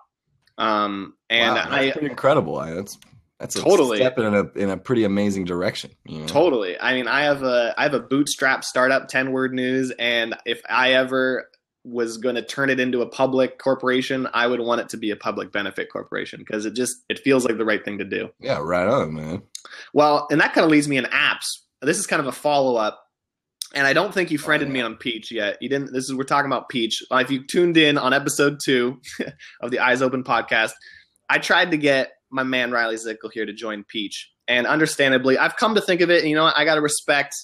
Um, 0.58 1.14
and 1.28 1.54
wow, 1.54 1.54
that's 1.54 1.70
I 1.72 1.90
pretty 1.92 2.08
incredible. 2.08 2.58
I, 2.58 2.72
that's 2.72 2.98
that's 3.38 3.56
a 3.56 3.60
Totally. 3.62 3.98
step 3.98 4.18
in 4.18 4.34
a 4.34 4.44
in 4.54 4.70
a 4.70 4.76
pretty 4.76 5.04
amazing 5.04 5.44
direction. 5.44 5.90
you 6.06 6.20
know? 6.20 6.26
totally. 6.26 6.78
I 6.80 6.94
mean, 6.94 7.06
I 7.06 7.22
have 7.22 7.42
a 7.42 7.74
I 7.76 7.82
have 7.82 7.94
a 7.94 8.00
bootstrap 8.00 8.64
startup, 8.64 9.08
ten 9.08 9.32
word 9.32 9.52
news, 9.52 9.92
and 9.98 10.34
if 10.46 10.62
I 10.68 10.94
ever 10.94 11.48
was 11.84 12.16
going 12.16 12.34
to 12.34 12.42
turn 12.42 12.68
it 12.68 12.80
into 12.80 13.00
a 13.02 13.06
public 13.06 13.58
corporation, 13.58 14.26
I 14.34 14.46
would 14.48 14.60
want 14.60 14.80
it 14.80 14.88
to 14.88 14.96
be 14.96 15.10
a 15.10 15.16
public 15.16 15.52
benefit 15.52 15.88
corporation 15.92 16.40
because 16.40 16.66
it 16.66 16.74
just 16.74 16.96
it 17.08 17.18
feels 17.20 17.44
like 17.44 17.58
the 17.58 17.64
right 17.64 17.84
thing 17.84 17.98
to 17.98 18.04
do. 18.04 18.30
Yeah, 18.40 18.58
right 18.60 18.88
on, 18.88 19.14
man. 19.14 19.42
Well, 19.92 20.26
and 20.30 20.40
that 20.40 20.52
kind 20.52 20.64
of 20.64 20.70
leads 20.70 20.88
me 20.88 20.96
in 20.96 21.04
apps. 21.04 21.44
This 21.82 21.98
is 21.98 22.06
kind 22.06 22.20
of 22.20 22.26
a 22.26 22.32
follow 22.32 22.76
up. 22.76 23.05
And 23.76 23.86
I 23.86 23.92
don't 23.92 24.12
think 24.12 24.30
you 24.30 24.38
friended 24.38 24.70
me 24.70 24.80
on 24.80 24.96
Peach 24.96 25.30
yet. 25.30 25.58
You 25.60 25.68
didn't. 25.68 25.92
This 25.92 26.04
is 26.04 26.14
we're 26.14 26.24
talking 26.24 26.50
about 26.50 26.70
Peach. 26.70 27.02
Uh, 27.12 27.16
if 27.16 27.30
you 27.30 27.46
tuned 27.46 27.76
in 27.76 27.98
on 27.98 28.14
episode 28.14 28.58
two 28.64 28.98
of 29.60 29.70
the 29.70 29.80
Eyes 29.80 30.00
Open 30.00 30.24
podcast, 30.24 30.72
I 31.28 31.36
tried 31.36 31.70
to 31.72 31.76
get 31.76 32.12
my 32.30 32.42
man 32.42 32.72
Riley 32.72 32.94
Zickel 32.94 33.30
here 33.30 33.44
to 33.44 33.52
join 33.52 33.84
Peach, 33.84 34.32
and 34.48 34.66
understandably, 34.66 35.36
I've 35.36 35.56
come 35.56 35.74
to 35.74 35.82
think 35.82 36.00
of 36.00 36.10
it. 36.10 36.24
You 36.24 36.34
know, 36.34 36.50
I 36.56 36.64
got 36.64 36.76
to 36.76 36.80
respect 36.80 37.34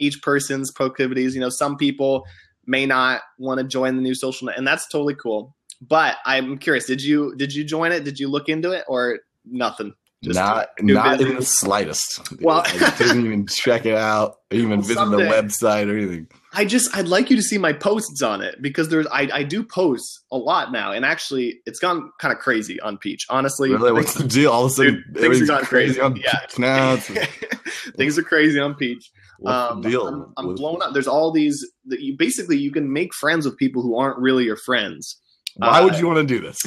each 0.00 0.20
person's 0.20 0.72
proclivities. 0.72 1.36
You 1.36 1.40
know, 1.40 1.48
some 1.48 1.76
people 1.76 2.24
may 2.66 2.84
not 2.84 3.20
want 3.38 3.58
to 3.60 3.64
join 3.64 3.94
the 3.94 4.02
new 4.02 4.16
social 4.16 4.46
net, 4.46 4.58
and 4.58 4.66
that's 4.66 4.88
totally 4.88 5.14
cool. 5.14 5.54
But 5.80 6.16
I'm 6.26 6.58
curious. 6.58 6.86
Did 6.86 7.04
you 7.04 7.36
did 7.36 7.54
you 7.54 7.62
join 7.62 7.92
it? 7.92 8.02
Did 8.02 8.18
you 8.18 8.26
look 8.26 8.48
into 8.48 8.72
it 8.72 8.84
or 8.88 9.20
nothing? 9.44 9.94
Just 10.22 10.36
not 10.36 10.68
not 10.80 11.20
in 11.20 11.36
the 11.36 11.42
slightest. 11.42 12.40
Well- 12.42 12.62
I 12.66 12.94
didn't 12.98 13.24
even 13.24 13.46
check 13.48 13.86
it 13.86 13.94
out, 13.94 14.36
even 14.50 14.70
Well, 14.70 14.78
visit 14.80 14.94
someday. 14.94 15.24
the 15.24 15.30
website 15.30 15.88
or 15.88 15.96
anything. 15.96 16.26
I 16.52 16.64
just 16.64 16.94
I'd 16.96 17.06
like 17.08 17.30
you 17.30 17.36
to 17.36 17.42
see 17.42 17.56
my 17.58 17.72
posts 17.72 18.20
on 18.22 18.40
it 18.40 18.60
because 18.60 18.88
there's 18.88 19.06
I, 19.08 19.28
I 19.32 19.42
do 19.44 19.62
posts 19.62 20.24
a 20.32 20.36
lot 20.36 20.72
now 20.72 20.90
and 20.92 21.04
actually 21.04 21.60
it's 21.66 21.78
gone 21.78 22.10
kind 22.20 22.32
of 22.32 22.40
crazy 22.40 22.80
on 22.80 22.96
Peach 22.98 23.26
honestly 23.28 23.70
Really, 23.70 23.92
what's 23.92 24.14
the 24.14 24.26
deal? 24.26 24.50
All 24.50 24.64
of 24.64 24.72
a 24.72 24.74
sudden, 24.74 25.04
Dude, 25.12 25.22
things 25.22 25.42
are 25.42 25.46
gone 25.46 25.64
crazy 25.66 25.94
crazy. 25.96 26.00
on 26.00 26.16
Yeah. 26.16 26.38
Peach 26.40 26.58
now. 26.58 26.96
Things 27.96 28.18
are 28.18 28.22
crazy 28.22 28.58
on 28.58 28.74
Peach 28.74 29.10
what's 29.38 29.72
um, 29.72 29.82
the 29.82 29.90
deal? 29.90 30.08
I'm, 30.08 30.32
I'm 30.36 30.54
blown 30.54 30.80
up 30.82 30.94
there's 30.94 31.06
all 31.06 31.30
these 31.32 31.64
that 31.86 32.00
you 32.00 32.16
basically 32.18 32.56
you 32.58 32.72
can 32.72 32.92
make 32.92 33.14
friends 33.14 33.44
with 33.44 33.56
people 33.56 33.82
who 33.82 33.96
aren't 33.98 34.18
really 34.18 34.44
your 34.44 34.56
friends 34.56 35.20
Why 35.58 35.80
uh, 35.80 35.84
would 35.84 35.98
you 35.98 36.06
want 36.06 36.18
to 36.18 36.24
do 36.34 36.40
this? 36.40 36.58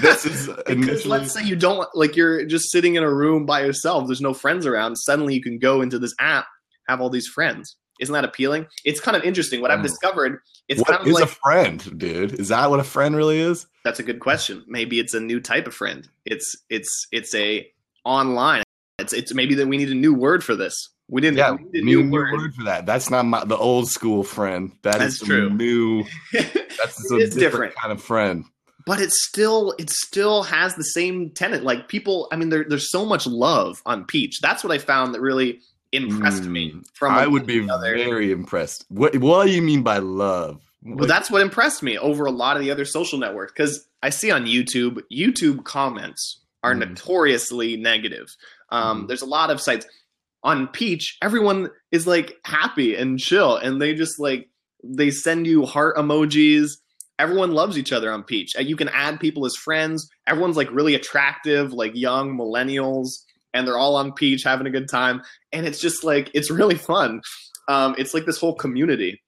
This 0.00 0.24
is 0.24 0.48
initially. 0.68 1.10
let's 1.18 1.32
say 1.32 1.42
you 1.44 1.56
don't 1.56 1.86
like 1.94 2.16
you're 2.16 2.44
just 2.46 2.70
sitting 2.70 2.94
in 2.94 3.02
a 3.02 3.12
room 3.12 3.44
by 3.46 3.60
yourself 3.62 4.06
there's 4.06 4.20
no 4.20 4.32
friends 4.34 4.66
around 4.66 4.96
suddenly 4.96 5.34
you 5.34 5.42
can 5.42 5.58
go 5.58 5.82
into 5.82 5.98
this 5.98 6.14
app 6.20 6.46
have 6.88 7.00
all 7.00 7.10
these 7.10 7.26
friends 7.26 7.76
isn't 8.00 8.12
that 8.12 8.24
appealing 8.24 8.66
it's 8.84 9.00
kind 9.00 9.16
of 9.16 9.22
interesting 9.24 9.60
what 9.60 9.70
i've 9.70 9.80
Mm. 9.80 9.84
discovered 9.84 10.38
it's 10.68 10.80
What 10.80 10.88
kind 10.88 11.00
of 11.00 11.06
is 11.06 11.14
like 11.14 11.24
a 11.24 11.26
friend, 11.28 11.98
dude? 11.98 12.40
Is 12.40 12.48
that 12.48 12.68
what 12.70 12.80
a 12.80 12.84
friend 12.84 13.14
really 13.16 13.38
is? 13.38 13.66
That's 13.84 14.00
a 14.00 14.02
good 14.02 14.18
question. 14.18 14.64
Maybe 14.66 14.98
it's 14.98 15.14
a 15.14 15.20
new 15.20 15.38
type 15.40 15.68
of 15.68 15.74
friend. 15.74 16.08
It's 16.24 16.56
it's 16.68 17.06
it's 17.12 17.32
a 17.36 17.64
online. 18.04 18.64
It's 18.98 19.12
it's 19.12 19.32
maybe 19.32 19.54
that 19.54 19.68
we 19.68 19.76
need 19.76 19.90
a 19.90 19.94
new 19.94 20.12
word 20.12 20.42
for 20.42 20.56
this. 20.56 20.74
We 21.08 21.20
didn't. 21.20 21.38
Yeah, 21.38 21.52
we 21.52 21.80
a 21.80 21.82
new, 21.84 22.02
new, 22.02 22.10
word. 22.10 22.32
word 22.32 22.54
for 22.54 22.64
that. 22.64 22.84
That's 22.86 23.10
not 23.10 23.24
my, 23.24 23.44
the 23.44 23.56
old 23.56 23.88
school 23.88 24.24
friend. 24.24 24.72
That 24.82 24.98
That's 24.98 25.14
is 25.14 25.20
true. 25.20 25.50
new. 25.50 26.04
That's 26.32 27.10
a 27.10 27.18
different, 27.18 27.34
different. 27.38 27.74
kind 27.76 27.92
of 27.92 28.02
friend. 28.02 28.44
but 28.86 29.00
it 29.00 29.10
still 29.12 29.74
it 29.78 29.88
still 29.90 30.42
has 30.42 30.74
the 30.74 30.82
same 30.84 31.30
tenant. 31.30 31.62
Like 31.64 31.88
people, 31.88 32.28
I 32.32 32.36
mean, 32.36 32.48
there, 32.48 32.64
there's 32.68 32.90
so 32.90 33.04
much 33.04 33.26
love 33.26 33.80
on 33.86 34.04
Peach. 34.04 34.40
That's 34.40 34.64
what 34.64 34.72
I 34.72 34.78
found 34.78 35.14
that 35.14 35.20
really 35.20 35.60
impressed 35.92 36.44
me. 36.44 36.72
Mm, 36.72 36.84
From 36.94 37.14
I 37.14 37.26
would 37.28 37.46
be 37.46 37.60
very 37.60 38.32
impressed. 38.32 38.84
What 38.88 39.16
What 39.18 39.46
do 39.46 39.52
you 39.52 39.62
mean 39.62 39.82
by 39.84 39.98
love? 39.98 40.60
Well, 40.82 41.08
that's 41.08 41.30
what 41.30 41.40
impressed 41.42 41.82
me 41.82 41.98
over 41.98 42.26
a 42.26 42.30
lot 42.32 42.56
of 42.56 42.62
the 42.62 42.70
other 42.72 42.84
social 42.84 43.18
networks 43.18 43.52
because 43.52 43.86
I 44.02 44.10
see 44.10 44.30
on 44.32 44.44
YouTube, 44.46 45.00
YouTube 45.12 45.64
comments 45.64 46.40
are 46.62 46.74
Mhm. 46.74 46.90
notoriously 46.90 47.76
negative. 47.76 48.26
Um, 48.70 49.04
Mhm. 49.04 49.08
There's 49.08 49.22
a 49.22 49.26
lot 49.26 49.50
of 49.50 49.60
sites 49.60 49.86
on 50.42 50.68
Peach. 50.68 51.16
Everyone 51.22 51.70
is 51.92 52.06
like 52.06 52.36
happy 52.44 52.94
and 52.94 53.18
chill, 53.18 53.56
and 53.56 53.80
they 53.80 53.94
just 53.94 54.18
like 54.18 54.48
they 54.84 55.10
send 55.10 55.46
you 55.46 55.64
heart 55.66 55.96
emojis. 55.96 56.72
Everyone 57.18 57.52
loves 57.52 57.78
each 57.78 57.92
other 57.92 58.12
on 58.12 58.22
Peach. 58.22 58.54
Uh, 58.56 58.60
You 58.60 58.76
can 58.76 58.88
add 58.90 59.18
people 59.18 59.46
as 59.46 59.56
friends. 59.56 60.08
Everyone's 60.26 60.56
like 60.56 60.70
really 60.70 60.94
attractive, 60.94 61.72
like 61.72 61.94
young 61.94 62.36
millennials, 62.36 63.08
and 63.54 63.66
they're 63.66 63.78
all 63.78 63.96
on 63.96 64.12
Peach 64.12 64.42
having 64.42 64.66
a 64.66 64.70
good 64.70 64.88
time. 64.88 65.22
And 65.52 65.66
it's 65.66 65.80
just 65.80 66.04
like 66.04 66.30
it's 66.34 66.50
really 66.50 66.74
fun. 66.76 67.20
Um, 67.68 67.94
it's 67.98 68.14
like 68.14 68.26
this 68.26 68.38
whole 68.38 68.54
community. 68.54 69.22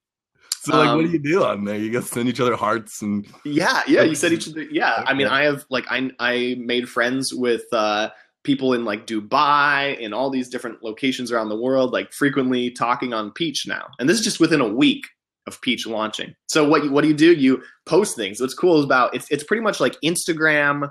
so 0.62 0.76
like, 0.76 0.94
what 0.94 1.04
um, 1.04 1.06
do 1.06 1.10
you 1.12 1.18
do 1.18 1.44
on 1.44 1.64
there? 1.64 1.76
You 1.76 1.90
go 1.90 2.00
send 2.00 2.28
each 2.28 2.40
other 2.40 2.54
hearts 2.56 3.02
and 3.02 3.26
Yeah, 3.44 3.82
yeah. 3.88 4.02
You 4.02 4.14
said 4.14 4.32
each 4.32 4.48
other. 4.48 4.62
Yeah, 4.70 5.02
I 5.06 5.14
mean, 5.14 5.26
I 5.26 5.44
have 5.44 5.64
like 5.70 5.86
I 5.90 6.10
I 6.18 6.56
made 6.58 6.88
friends 6.88 7.32
with 7.32 7.64
uh, 7.72 8.10
people 8.44 8.72
in 8.72 8.84
like 8.84 9.06
Dubai 9.06 9.98
in 9.98 10.12
all 10.12 10.30
these 10.30 10.48
different 10.48 10.82
locations 10.82 11.30
around 11.30 11.48
the 11.48 11.60
world, 11.60 11.92
like 11.92 12.12
frequently 12.12 12.70
talking 12.70 13.12
on 13.12 13.32
Peach 13.32 13.66
now. 13.66 13.88
And 13.98 14.08
this 14.08 14.18
is 14.18 14.24
just 14.24 14.40
within 14.40 14.60
a 14.60 14.68
week 14.68 15.04
of 15.46 15.60
Peach 15.60 15.86
launching. 15.86 16.34
So 16.46 16.68
what 16.68 16.84
you, 16.84 16.90
what 16.90 17.02
do 17.02 17.08
you 17.08 17.14
do? 17.14 17.32
You 17.32 17.62
post 17.86 18.16
things. 18.16 18.40
What's 18.40 18.54
cool 18.54 18.78
is 18.78 18.84
about 18.84 19.14
it's 19.14 19.30
it's 19.30 19.44
pretty 19.44 19.62
much 19.62 19.80
like 19.80 19.96
Instagram, 20.04 20.90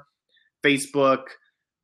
Facebook, 0.64 1.24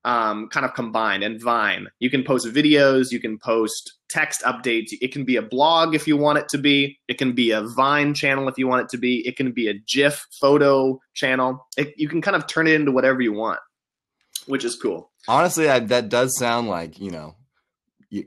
um, 0.06 0.50
kind 0.50 0.66
of 0.66 0.74
combined, 0.74 1.24
and 1.24 1.42
Vine. 1.42 1.88
You 2.00 2.10
can 2.10 2.24
post 2.24 2.48
videos. 2.48 3.12
You 3.12 3.20
can 3.20 3.40
post 3.40 3.94
text 4.10 4.42
updates. 4.44 4.90
It 5.02 5.12
can 5.12 5.24
be 5.24 5.38
a 5.38 5.42
blog 5.42 5.96
if 5.96 6.08
you 6.08 6.18
want 6.18 6.40
it 6.40 6.50
to 6.50 6.58
be. 6.58 7.00
It 7.08 7.18
can 7.18 7.34
be 7.34 7.52
a 7.52 7.62
Vine 7.62 8.14
channel 8.14 8.48
if 8.48 8.58
you 8.58 8.68
want 8.68 8.84
it 8.84 8.90
to 8.90 8.98
be. 8.98 9.26
It 9.28 9.38
can 9.38 9.52
be 9.52 9.70
a 9.70 9.74
GIF 9.74 10.26
photo 10.40 11.00
channel. 11.14 11.66
It, 11.78 11.94
you 11.98 12.10
can 12.10 12.22
kind 12.22 12.36
of 12.36 12.48
turn 12.48 12.68
it 12.68 12.74
into 12.74 12.92
whatever 12.92 13.22
you 13.22 13.34
want, 13.34 13.60
which 14.48 14.66
is 14.66 14.76
cool. 14.76 15.12
honestly, 15.28 15.70
I, 15.70 15.80
that 15.80 16.10
does 16.10 16.38
sound 16.38 16.68
like 16.68 17.00
you 17.00 17.12
know, 17.12 17.36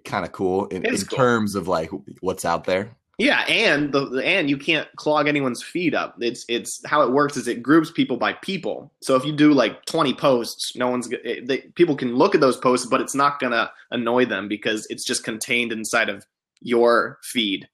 kind 0.04 0.24
of 0.24 0.32
cool 0.32 0.66
in, 0.66 0.84
in 0.84 0.96
cool. 0.96 1.16
terms 1.16 1.54
of 1.54 1.68
like 1.68 1.90
what's 2.20 2.44
out 2.44 2.64
there. 2.64 2.90
Yeah, 3.18 3.46
and 3.48 3.92
the, 3.92 4.20
and 4.22 4.50
you 4.50 4.58
can't 4.58 4.86
clog 4.96 5.26
anyone's 5.26 5.62
feed 5.62 5.94
up. 5.94 6.16
It's 6.20 6.44
it's 6.50 6.82
how 6.84 7.00
it 7.00 7.12
works 7.12 7.38
is 7.38 7.48
it 7.48 7.62
groups 7.62 7.90
people 7.90 8.18
by 8.18 8.34
people. 8.34 8.92
So 9.00 9.16
if 9.16 9.24
you 9.24 9.32
do 9.32 9.54
like 9.54 9.86
20 9.86 10.12
posts, 10.12 10.76
no 10.76 10.88
one's 10.88 11.08
it, 11.10 11.46
they, 11.46 11.58
people 11.76 11.96
can 11.96 12.14
look 12.16 12.34
at 12.34 12.42
those 12.42 12.58
posts, 12.58 12.86
but 12.86 13.00
it's 13.00 13.14
not 13.14 13.40
gonna 13.40 13.70
annoy 13.90 14.26
them 14.26 14.48
because 14.48 14.86
it's 14.90 15.02
just 15.02 15.24
contained 15.24 15.72
inside 15.72 16.10
of 16.10 16.26
your 16.60 17.18
feed, 17.22 17.66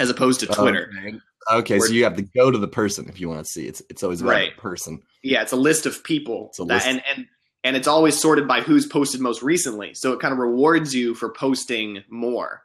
as 0.00 0.10
opposed 0.10 0.40
to 0.40 0.46
Twitter. 0.46 0.90
Okay, 0.98 1.18
Okay, 1.52 1.78
so 1.78 1.92
you 1.92 2.02
have 2.04 2.16
to 2.16 2.22
go 2.22 2.50
to 2.50 2.58
the 2.58 2.66
person 2.66 3.06
if 3.08 3.20
you 3.20 3.28
want 3.28 3.44
to 3.44 3.50
see. 3.50 3.66
It's 3.68 3.80
it's 3.88 4.02
always 4.02 4.22
about 4.22 4.30
Right. 4.30 4.56
the 4.56 4.60
person. 4.62 5.02
Yeah, 5.22 5.42
it's 5.42 5.52
a 5.52 5.56
list 5.56 5.86
of 5.86 6.02
people 6.02 6.46
It's 6.48 6.58
a 6.58 6.64
that, 6.64 6.84
and 6.86 7.00
and 7.14 7.26
and 7.64 7.76
it's 7.76 7.88
always 7.88 8.20
sorted 8.20 8.46
by 8.46 8.60
who's 8.60 8.86
posted 8.86 9.20
most 9.20 9.42
recently. 9.42 9.94
So 9.94 10.12
it 10.12 10.20
kind 10.20 10.32
of 10.32 10.38
rewards 10.38 10.94
you 10.94 11.14
for 11.14 11.30
posting 11.30 12.04
more 12.10 12.62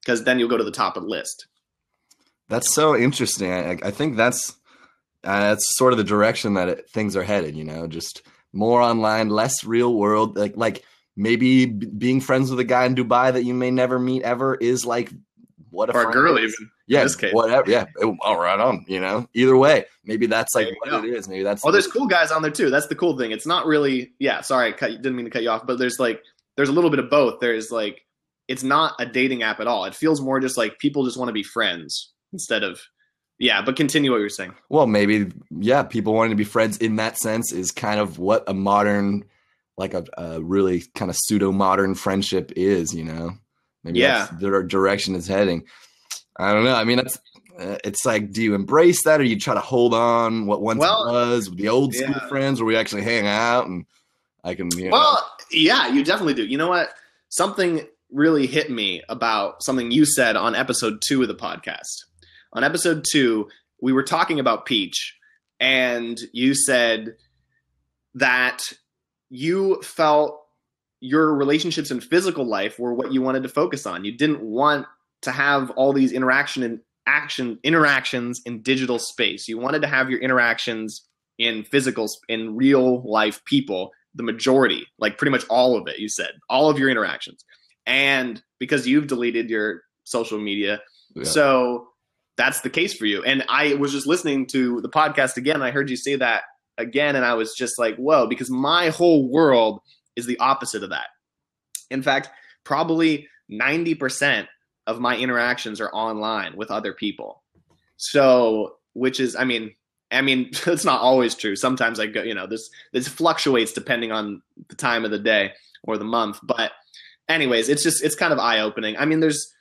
because 0.00 0.24
then 0.24 0.38
you'll 0.38 0.48
go 0.48 0.56
to 0.56 0.64
the 0.64 0.72
top 0.72 0.96
of 0.96 1.04
the 1.04 1.08
list. 1.08 1.46
That's 2.48 2.74
so 2.74 2.96
interesting. 2.96 3.52
I, 3.52 3.78
I 3.82 3.90
think 3.90 4.16
that's 4.16 4.56
uh, 5.22 5.50
that's 5.50 5.76
sort 5.76 5.92
of 5.92 5.98
the 5.98 6.04
direction 6.04 6.54
that 6.54 6.68
it, 6.68 6.90
things 6.90 7.14
are 7.14 7.22
headed. 7.22 7.54
You 7.54 7.64
know, 7.64 7.86
just 7.86 8.22
more 8.54 8.80
online, 8.80 9.28
less 9.28 9.64
real 9.64 9.94
world. 9.94 10.38
Like 10.38 10.56
like 10.56 10.82
maybe 11.14 11.66
b- 11.66 11.86
being 11.86 12.22
friends 12.22 12.50
with 12.50 12.58
a 12.58 12.64
guy 12.64 12.86
in 12.86 12.94
Dubai 12.94 13.34
that 13.34 13.44
you 13.44 13.52
may 13.52 13.70
never 13.70 13.98
meet 13.98 14.22
ever 14.22 14.54
is 14.54 14.86
like 14.86 15.12
what 15.70 15.90
a 15.90 15.94
Or 15.94 16.08
a 16.08 16.12
girl 16.12 16.36
is. 16.38 16.54
even. 16.54 16.70
Yeah, 16.86 17.06
whatever. 17.32 17.70
Yeah, 17.70 17.84
all 18.22 18.38
right 18.40 18.58
on. 18.58 18.84
You 18.88 19.00
know, 19.00 19.28
either 19.34 19.56
way, 19.56 19.84
maybe 20.04 20.26
that's 20.26 20.54
like 20.54 20.68
what 20.80 20.90
go. 20.90 20.98
it 20.98 21.04
is. 21.14 21.28
Maybe 21.28 21.42
that's 21.42 21.64
Oh, 21.64 21.70
there's 21.70 21.86
cool 21.86 22.06
guys 22.06 22.30
on 22.30 22.42
there 22.42 22.50
too. 22.50 22.70
That's 22.70 22.86
the 22.86 22.94
cool 22.94 23.16
thing. 23.18 23.30
It's 23.32 23.46
not 23.46 23.66
really 23.66 24.12
yeah. 24.18 24.40
Sorry, 24.40 24.68
I 24.68 24.72
cut, 24.72 24.90
didn't 24.90 25.16
mean 25.16 25.26
to 25.26 25.30
cut 25.30 25.42
you 25.42 25.50
off, 25.50 25.66
but 25.66 25.78
there's 25.78 25.98
like 25.98 26.22
there's 26.56 26.68
a 26.68 26.72
little 26.72 26.90
bit 26.90 26.98
of 26.98 27.10
both. 27.10 27.40
There's 27.40 27.70
like 27.70 28.04
it's 28.48 28.62
not 28.62 28.94
a 28.98 29.04
dating 29.06 29.42
app 29.42 29.60
at 29.60 29.66
all. 29.66 29.84
It 29.84 29.94
feels 29.94 30.20
more 30.22 30.40
just 30.40 30.56
like 30.56 30.78
people 30.78 31.04
just 31.04 31.18
want 31.18 31.28
to 31.28 31.34
be 31.34 31.42
friends 31.42 32.12
instead 32.32 32.62
of 32.64 32.80
yeah. 33.38 33.60
But 33.62 33.76
continue 33.76 34.10
what 34.10 34.20
you're 34.20 34.30
saying. 34.30 34.54
Well, 34.70 34.86
maybe 34.86 35.30
yeah, 35.50 35.82
people 35.82 36.14
wanting 36.14 36.30
to 36.30 36.36
be 36.36 36.44
friends 36.44 36.78
in 36.78 36.96
that 36.96 37.18
sense 37.18 37.52
is 37.52 37.70
kind 37.70 38.00
of 38.00 38.18
what 38.18 38.44
a 38.46 38.54
modern, 38.54 39.24
like 39.76 39.92
a, 39.94 40.04
a 40.16 40.40
really 40.40 40.84
kind 40.94 41.10
of 41.10 41.16
pseudo 41.18 41.52
modern 41.52 41.94
friendship 41.94 42.50
is. 42.56 42.94
You 42.94 43.04
know, 43.04 43.32
maybe 43.84 44.00
Yeah. 44.00 44.26
that's 44.30 44.40
the 44.40 44.62
direction 44.64 45.14
it's 45.14 45.26
heading. 45.28 45.64
I 46.38 46.52
don't 46.52 46.64
know. 46.64 46.74
I 46.74 46.84
mean, 46.84 46.98
it's 47.00 47.18
uh, 47.58 47.76
it's 47.84 48.06
like, 48.06 48.30
do 48.30 48.40
you 48.42 48.54
embrace 48.54 49.02
that, 49.02 49.20
or 49.20 49.24
you 49.24 49.38
try 49.38 49.54
to 49.54 49.60
hold 49.60 49.92
on 49.92 50.46
what 50.46 50.62
once 50.62 50.78
Well, 50.78 51.06
was 51.10 51.50
the 51.50 51.68
old 51.68 51.92
school 51.94 52.10
yeah. 52.10 52.28
friends, 52.28 52.60
where 52.60 52.66
we 52.68 52.76
actually 52.76 53.02
hang 53.02 53.26
out 53.26 53.66
and 53.66 53.84
I 54.44 54.54
can, 54.54 54.68
you 54.76 54.84
know, 54.84 54.90
Well, 54.92 55.30
yeah, 55.50 55.88
you 55.88 56.04
definitely 56.04 56.34
do. 56.34 56.44
You 56.46 56.56
know 56.56 56.68
what? 56.68 56.90
Something 57.30 57.86
really 58.12 58.46
hit 58.46 58.70
me 58.70 59.02
about 59.08 59.62
something 59.64 59.90
you 59.90 60.06
said 60.06 60.36
on 60.36 60.54
episode 60.54 61.02
two 61.06 61.20
of 61.22 61.28
the 61.28 61.34
podcast. 61.34 62.04
On 62.52 62.62
episode 62.62 63.04
two, 63.10 63.48
we 63.82 63.92
were 63.92 64.04
talking 64.04 64.38
about 64.38 64.64
Peach, 64.64 65.16
and 65.58 66.18
you 66.32 66.54
said 66.54 67.16
that 68.14 68.60
you 69.30 69.82
felt 69.82 70.40
your 71.00 71.34
relationships 71.34 71.90
in 71.90 72.00
physical 72.00 72.44
life 72.44 72.78
were 72.78 72.94
what 72.94 73.12
you 73.12 73.22
wanted 73.22 73.42
to 73.44 73.48
focus 73.48 73.86
on. 73.86 74.04
You 74.04 74.16
didn't 74.16 74.42
want 74.42 74.86
to 75.22 75.30
have 75.32 75.70
all 75.70 75.92
these 75.92 76.12
interaction 76.12 76.62
and 76.62 76.80
action 77.06 77.58
interactions 77.62 78.42
in 78.44 78.62
digital 78.62 78.98
space. 78.98 79.48
You 79.48 79.58
wanted 79.58 79.82
to 79.82 79.88
have 79.88 80.10
your 80.10 80.20
interactions 80.20 81.06
in 81.38 81.64
physical 81.64 82.08
in 82.28 82.56
real 82.56 83.02
life 83.08 83.44
people 83.44 83.90
the 84.14 84.22
majority, 84.22 84.86
like 84.98 85.16
pretty 85.18 85.30
much 85.30 85.44
all 85.48 85.76
of 85.76 85.86
it, 85.86 85.98
you 85.98 86.08
said, 86.08 86.32
all 86.48 86.68
of 86.68 86.78
your 86.78 86.90
interactions. 86.90 87.44
And 87.86 88.42
because 88.58 88.86
you've 88.86 89.06
deleted 89.06 89.48
your 89.48 89.82
social 90.04 90.38
media, 90.38 90.80
Yeah. 91.14 91.24
so 91.24 91.88
that's 92.36 92.60
the 92.62 92.70
case 92.70 92.94
for 92.94 93.06
you. 93.06 93.22
And 93.22 93.44
I 93.48 93.74
was 93.74 93.92
just 93.92 94.06
listening 94.06 94.46
to 94.48 94.80
the 94.80 94.88
podcast 94.88 95.36
again, 95.36 95.62
I 95.62 95.70
heard 95.70 95.90
you 95.90 95.96
say 95.96 96.16
that 96.16 96.42
again, 96.76 97.16
and 97.16 97.24
I 97.24 97.34
was 97.34 97.54
just 97.54 97.78
like, 97.78 97.96
whoa, 97.96 98.26
because 98.26 98.50
my 98.50 98.88
whole 98.90 99.28
world 99.28 99.80
is 100.18 100.26
the 100.26 100.38
opposite 100.38 100.82
of 100.82 100.90
that. 100.90 101.06
In 101.90 102.02
fact, 102.02 102.28
probably 102.64 103.28
90% 103.50 104.46
of 104.86 105.00
my 105.00 105.16
interactions 105.16 105.80
are 105.80 105.90
online 105.94 106.56
with 106.56 106.70
other 106.70 106.92
people. 106.92 107.42
So, 107.96 108.76
which 108.94 109.20
is, 109.20 109.36
I 109.36 109.44
mean, 109.44 109.74
I 110.10 110.20
mean, 110.22 110.50
it's 110.66 110.84
not 110.84 111.00
always 111.00 111.34
true. 111.34 111.56
Sometimes 111.56 112.00
I 112.00 112.06
go, 112.06 112.22
you 112.22 112.34
know, 112.34 112.46
this 112.46 112.68
this 112.92 113.08
fluctuates 113.08 113.72
depending 113.72 114.12
on 114.12 114.42
the 114.68 114.74
time 114.76 115.04
of 115.04 115.10
the 115.10 115.18
day 115.18 115.52
or 115.84 115.96
the 115.98 116.04
month. 116.04 116.40
But 116.42 116.72
anyways, 117.28 117.68
it's 117.68 117.82
just 117.82 118.02
it's 118.04 118.14
kind 118.14 118.32
of 118.32 118.38
eye 118.38 118.60
opening. 118.60 118.96
I 118.98 119.04
mean, 119.04 119.20
there's 119.20 119.52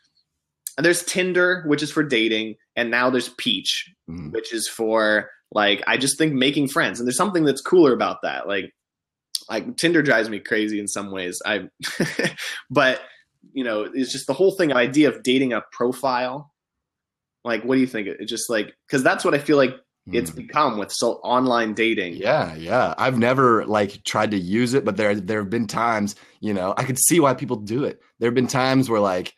there's 0.78 1.04
Tinder, 1.04 1.64
which 1.66 1.82
is 1.82 1.92
for 1.92 2.04
dating, 2.04 2.56
and 2.76 2.92
now 2.92 3.10
there's 3.10 3.30
Peach, 3.30 3.92
Mhm. 4.10 4.32
which 4.32 4.54
is 4.54 4.68
for 4.68 5.30
like 5.52 5.82
I 5.88 5.98
just 5.98 6.18
think 6.18 6.34
making 6.34 6.68
friends. 6.70 7.00
And 7.00 7.08
there's 7.08 7.18
something 7.18 7.44
that's 7.46 7.62
cooler 7.62 7.94
about 7.94 8.22
that. 8.24 8.48
Like 8.48 8.74
like 9.50 9.78
Tinder 9.78 10.02
drives 10.02 10.30
me 10.30 10.40
crazy 10.40 10.80
in 10.80 10.88
some 10.88 11.12
ways. 11.12 11.42
I 11.46 11.70
but 12.70 13.02
you 13.54 13.64
know, 13.64 13.84
it's 13.94 14.12
just 14.12 14.28
the 14.28 14.34
whole 14.34 14.52
thing 14.52 14.74
idea 14.74 15.10
of 15.10 15.24
dating 15.24 15.54
a 15.54 15.62
profile. 15.72 16.54
Like 17.44 17.64
what 17.64 17.76
do 17.76 17.82
you 17.82 17.88
think? 17.88 18.08
It 18.08 18.26
just 18.26 18.50
like 18.50 18.74
cuz 18.90 19.04
that's 19.04 19.24
what 19.26 19.34
I 19.34 19.40
feel 19.40 19.58
like 19.58 19.76
it's 20.12 20.32
Mhm. 20.32 20.36
become 20.36 20.78
with 20.78 20.92
so 20.92 21.14
online 21.16 21.74
dating. 21.74 22.16
Yeah, 22.16 22.56
yeah. 22.56 22.94
I've 22.98 23.18
never 23.18 23.66
like 23.66 24.04
tried 24.06 24.32
to 24.32 24.38
use 24.38 24.74
it, 24.74 24.86
but 24.86 24.96
there 24.98 25.16
there 25.16 25.40
have 25.40 25.50
been 25.50 25.68
times, 25.68 26.16
you 26.40 26.54
know, 26.54 26.74
I 26.78 26.84
could 26.84 26.98
see 27.08 27.20
why 27.20 27.34
people 27.34 27.58
do 27.58 27.84
it. 27.84 28.02
There 28.20 28.28
have 28.28 28.36
been 28.36 28.48
times 28.48 28.90
where 28.90 29.02
like 29.02 29.34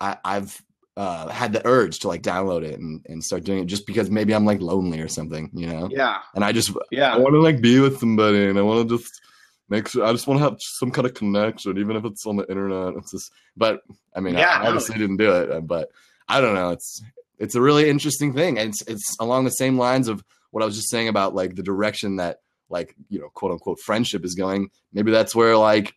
I, 0.00 0.16
I've 0.24 0.60
uh, 0.96 1.28
had 1.28 1.52
the 1.52 1.66
urge 1.66 2.00
to 2.00 2.08
like 2.08 2.22
download 2.22 2.62
it 2.62 2.78
and, 2.78 3.04
and 3.08 3.24
start 3.24 3.44
doing 3.44 3.60
it 3.60 3.66
just 3.66 3.86
because 3.86 4.10
maybe 4.10 4.34
I'm 4.34 4.44
like 4.44 4.60
lonely 4.60 5.00
or 5.00 5.08
something, 5.08 5.50
you 5.54 5.66
know. 5.66 5.88
Yeah. 5.90 6.18
And 6.34 6.44
I 6.44 6.52
just 6.52 6.72
yeah, 6.90 7.14
I 7.14 7.18
want 7.18 7.34
to 7.34 7.40
like 7.40 7.60
be 7.60 7.80
with 7.80 7.98
somebody, 7.98 8.46
and 8.46 8.58
I 8.58 8.62
want 8.62 8.88
to 8.88 8.98
just 8.98 9.20
make 9.68 9.88
sure. 9.88 10.04
I 10.04 10.12
just 10.12 10.26
want 10.26 10.40
to 10.40 10.44
have 10.44 10.56
some 10.60 10.90
kind 10.90 11.06
of 11.06 11.14
connection, 11.14 11.78
even 11.78 11.96
if 11.96 12.04
it's 12.04 12.26
on 12.26 12.36
the 12.36 12.48
internet. 12.48 12.94
It's 12.96 13.12
just, 13.12 13.32
but 13.56 13.82
I 14.14 14.20
mean, 14.20 14.34
Yeah, 14.34 14.60
I 14.60 14.66
obviously 14.66 14.98
didn't 14.98 15.18
do 15.18 15.32
it, 15.32 15.50
uh, 15.50 15.60
but 15.60 15.90
I 16.28 16.40
don't 16.40 16.54
know. 16.54 16.70
It's 16.70 17.02
it's 17.38 17.54
a 17.54 17.60
really 17.60 17.88
interesting 17.88 18.34
thing, 18.34 18.58
and 18.58 18.70
it's 18.70 18.82
it's 18.82 19.16
along 19.20 19.44
the 19.44 19.50
same 19.50 19.78
lines 19.78 20.08
of 20.08 20.22
what 20.50 20.62
I 20.62 20.66
was 20.66 20.76
just 20.76 20.90
saying 20.90 21.08
about 21.08 21.34
like 21.34 21.54
the 21.54 21.62
direction 21.62 22.16
that 22.16 22.40
like 22.68 22.94
you 23.08 23.20
know 23.20 23.28
quote 23.28 23.52
unquote 23.52 23.80
friendship 23.80 24.24
is 24.24 24.34
going. 24.34 24.70
Maybe 24.92 25.12
that's 25.12 25.34
where 25.34 25.56
like 25.56 25.94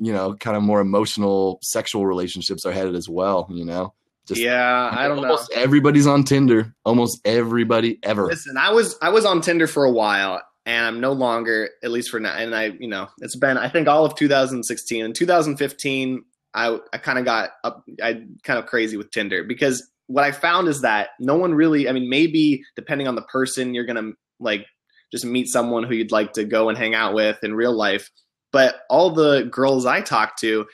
you 0.00 0.12
know 0.12 0.34
kind 0.34 0.56
of 0.56 0.62
more 0.62 0.80
emotional 0.80 1.58
sexual 1.62 2.06
relationships 2.06 2.64
are 2.66 2.72
headed 2.72 2.96
as 2.96 3.08
well. 3.08 3.46
You 3.50 3.64
know. 3.64 3.94
Just 4.26 4.40
yeah, 4.40 4.90
I 4.92 5.08
don't 5.08 5.16
know. 5.16 5.30
almost 5.30 5.52
everybody's 5.52 6.06
on 6.06 6.24
Tinder. 6.24 6.74
Almost 6.84 7.20
everybody 7.24 7.98
ever. 8.02 8.26
Listen, 8.26 8.56
I 8.56 8.70
was 8.70 8.96
I 9.02 9.08
was 9.08 9.24
on 9.24 9.40
Tinder 9.40 9.66
for 9.66 9.84
a 9.84 9.90
while, 9.90 10.40
and 10.64 10.86
I'm 10.86 11.00
no 11.00 11.12
longer, 11.12 11.70
at 11.82 11.90
least 11.90 12.10
for 12.10 12.20
now. 12.20 12.36
And 12.36 12.54
I, 12.54 12.66
you 12.78 12.88
know, 12.88 13.08
it's 13.18 13.36
been 13.36 13.58
I 13.58 13.68
think 13.68 13.88
all 13.88 14.04
of 14.04 14.14
2016 14.14 15.04
and 15.04 15.14
2015. 15.14 16.24
I 16.54 16.78
I 16.92 16.98
kind 16.98 17.18
of 17.18 17.24
got 17.24 17.50
up, 17.64 17.84
I 18.02 18.24
kind 18.44 18.58
of 18.58 18.66
crazy 18.66 18.96
with 18.96 19.10
Tinder 19.10 19.42
because 19.42 19.88
what 20.06 20.24
I 20.24 20.32
found 20.32 20.68
is 20.68 20.82
that 20.82 21.10
no 21.18 21.36
one 21.36 21.54
really, 21.54 21.88
I 21.88 21.92
mean, 21.92 22.08
maybe 22.08 22.62
depending 22.76 23.08
on 23.08 23.14
the 23.14 23.22
person, 23.22 23.74
you're 23.74 23.86
going 23.86 23.96
to 23.96 24.12
like 24.40 24.66
just 25.10 25.24
meet 25.24 25.48
someone 25.48 25.84
who 25.84 25.94
you'd 25.94 26.12
like 26.12 26.32
to 26.34 26.44
go 26.44 26.68
and 26.68 26.76
hang 26.76 26.94
out 26.94 27.14
with 27.14 27.38
in 27.42 27.54
real 27.54 27.72
life. 27.72 28.10
But 28.52 28.80
all 28.90 29.10
the 29.10 29.48
girls 29.50 29.86
I 29.86 30.02
talked 30.02 30.38
to, 30.40 30.66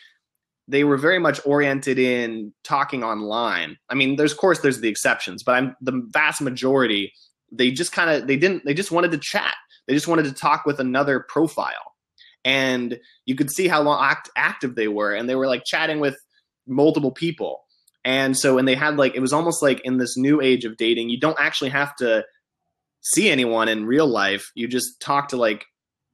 they 0.68 0.84
were 0.84 0.98
very 0.98 1.18
much 1.18 1.40
oriented 1.46 1.98
in 1.98 2.52
talking 2.62 3.02
online. 3.02 3.78
I 3.88 3.94
mean, 3.94 4.16
there's 4.16 4.32
of 4.32 4.38
course 4.38 4.60
there's 4.60 4.80
the 4.80 4.88
exceptions, 4.88 5.42
but 5.42 5.54
I'm 5.54 5.74
the 5.80 6.02
vast 6.10 6.42
majority. 6.42 7.12
They 7.50 7.70
just 7.70 7.90
kind 7.90 8.10
of 8.10 8.28
they 8.28 8.36
didn't 8.36 8.64
they 8.66 8.74
just 8.74 8.92
wanted 8.92 9.10
to 9.12 9.18
chat. 9.18 9.54
They 9.86 9.94
just 9.94 10.06
wanted 10.06 10.26
to 10.26 10.32
talk 10.32 10.66
with 10.66 10.78
another 10.78 11.20
profile, 11.20 11.94
and 12.44 13.00
you 13.24 13.34
could 13.34 13.50
see 13.50 13.66
how 13.66 13.80
long 13.80 14.04
act, 14.04 14.28
active 14.36 14.74
they 14.74 14.88
were, 14.88 15.14
and 15.14 15.28
they 15.28 15.34
were 15.34 15.46
like 15.46 15.64
chatting 15.64 15.98
with 16.00 16.16
multiple 16.66 17.12
people. 17.12 17.62
And 18.04 18.36
so, 18.36 18.58
and 18.58 18.68
they 18.68 18.74
had 18.74 18.98
like 18.98 19.14
it 19.14 19.20
was 19.20 19.32
almost 19.32 19.62
like 19.62 19.80
in 19.84 19.96
this 19.96 20.18
new 20.18 20.42
age 20.42 20.66
of 20.66 20.76
dating, 20.76 21.08
you 21.08 21.18
don't 21.18 21.40
actually 21.40 21.70
have 21.70 21.96
to 21.96 22.24
see 23.00 23.30
anyone 23.30 23.68
in 23.68 23.86
real 23.86 24.06
life. 24.06 24.50
You 24.54 24.68
just 24.68 25.00
talk 25.00 25.28
to 25.28 25.38
like 25.38 25.64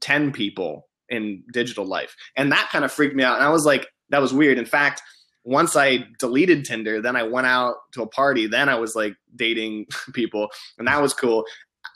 ten 0.01 0.31
people 0.31 0.87
in 1.09 1.43
digital 1.53 1.85
life, 1.85 2.15
and 2.37 2.53
that 2.53 2.69
kind 2.71 2.85
of 2.85 2.93
freaked 2.93 3.17
me 3.17 3.25
out. 3.25 3.35
And 3.35 3.45
I 3.45 3.51
was 3.51 3.65
like, 3.65 3.89
that 4.11 4.21
was 4.21 4.33
weird. 4.33 4.59
In 4.59 4.67
fact, 4.67 5.03
once 5.45 5.77
I 5.77 6.05
deleted 6.19 6.65
Tinder, 6.65 7.01
then 7.01 7.17
I 7.17 7.23
went 7.23 7.47
out 7.47 7.77
to 7.93 8.03
a 8.03 8.07
party. 8.07 8.47
Then 8.47 8.69
I 8.69 8.77
was 8.77 8.97
like 8.97 9.15
dating 9.37 9.87
people, 10.15 10.49
and 10.79 10.89
that 10.89 11.03
was 11.03 11.15
cool. 11.15 11.45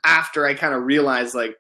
After 0.05 0.47
I 0.47 0.55
kind 0.55 0.75
of 0.75 0.83
realized 0.83 1.35
like 1.35 1.57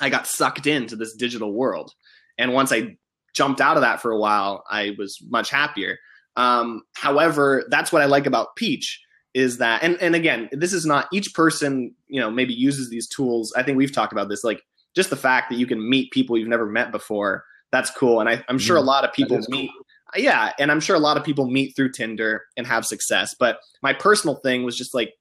I 0.00 0.10
got 0.10 0.26
sucked 0.26 0.66
into 0.66 0.96
this 0.96 1.14
digital 1.14 1.52
world, 1.52 1.92
and 2.38 2.52
once 2.52 2.72
I 2.72 2.96
jumped 3.34 3.60
out 3.60 3.76
of 3.76 3.82
that 3.82 4.00
for 4.00 4.10
a 4.10 4.18
while, 4.18 4.62
I 4.70 4.94
was 4.98 5.18
much 5.28 5.50
happier. 5.50 5.98
Um, 6.36 6.82
however, 6.94 7.64
that's 7.68 7.92
what 7.92 8.02
I 8.02 8.06
like 8.06 8.26
about 8.26 8.56
Peach 8.56 9.00
is 9.34 9.58
that, 9.58 9.82
and 9.82 9.96
and 10.02 10.14
again, 10.14 10.50
this 10.52 10.74
is 10.74 10.84
not 10.84 11.08
each 11.12 11.32
person 11.34 11.94
you 12.08 12.20
know 12.20 12.30
maybe 12.30 12.52
uses 12.52 12.90
these 12.90 13.08
tools. 13.08 13.52
I 13.56 13.62
think 13.62 13.78
we've 13.78 13.92
talked 13.92 14.12
about 14.12 14.28
this, 14.28 14.44
like 14.44 14.62
just 14.94 15.08
the 15.08 15.16
fact 15.16 15.48
that 15.50 15.56
you 15.56 15.66
can 15.66 15.88
meet 15.88 16.12
people 16.12 16.36
you've 16.36 16.48
never 16.48 16.66
met 16.66 16.92
before. 16.92 17.44
That's 17.72 17.90
cool, 17.90 18.20
and 18.20 18.28
I, 18.28 18.44
am 18.48 18.58
sure 18.58 18.76
a 18.76 18.80
mm-hmm. 18.80 18.88
lot 18.88 19.04
of 19.04 19.12
people 19.12 19.40
meet. 19.48 19.70
Cool 19.74 19.82
yeah, 20.16 20.52
and 20.58 20.70
I'm 20.70 20.80
sure 20.80 20.96
a 20.96 21.00
lot 21.00 21.16
of 21.16 21.24
people 21.24 21.48
meet 21.48 21.74
through 21.74 21.92
Tinder 21.92 22.44
and 22.56 22.66
have 22.66 22.84
success. 22.84 23.34
But 23.38 23.58
my 23.82 23.92
personal 23.92 24.36
thing 24.36 24.62
was 24.62 24.76
just 24.76 24.94
like 24.94 25.14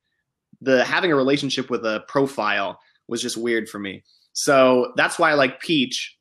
the 0.60 0.84
having 0.84 1.12
a 1.12 1.16
relationship 1.16 1.70
with 1.70 1.86
a 1.86 2.04
profile 2.08 2.80
was 3.08 3.22
just 3.22 3.38
weird 3.38 3.70
for 3.70 3.80
me. 3.80 4.04
So 4.34 4.94
that's 4.96 5.18
why 5.18 5.32
I 5.32 5.36
like 5.36 5.62
Peach, 5.62 6.18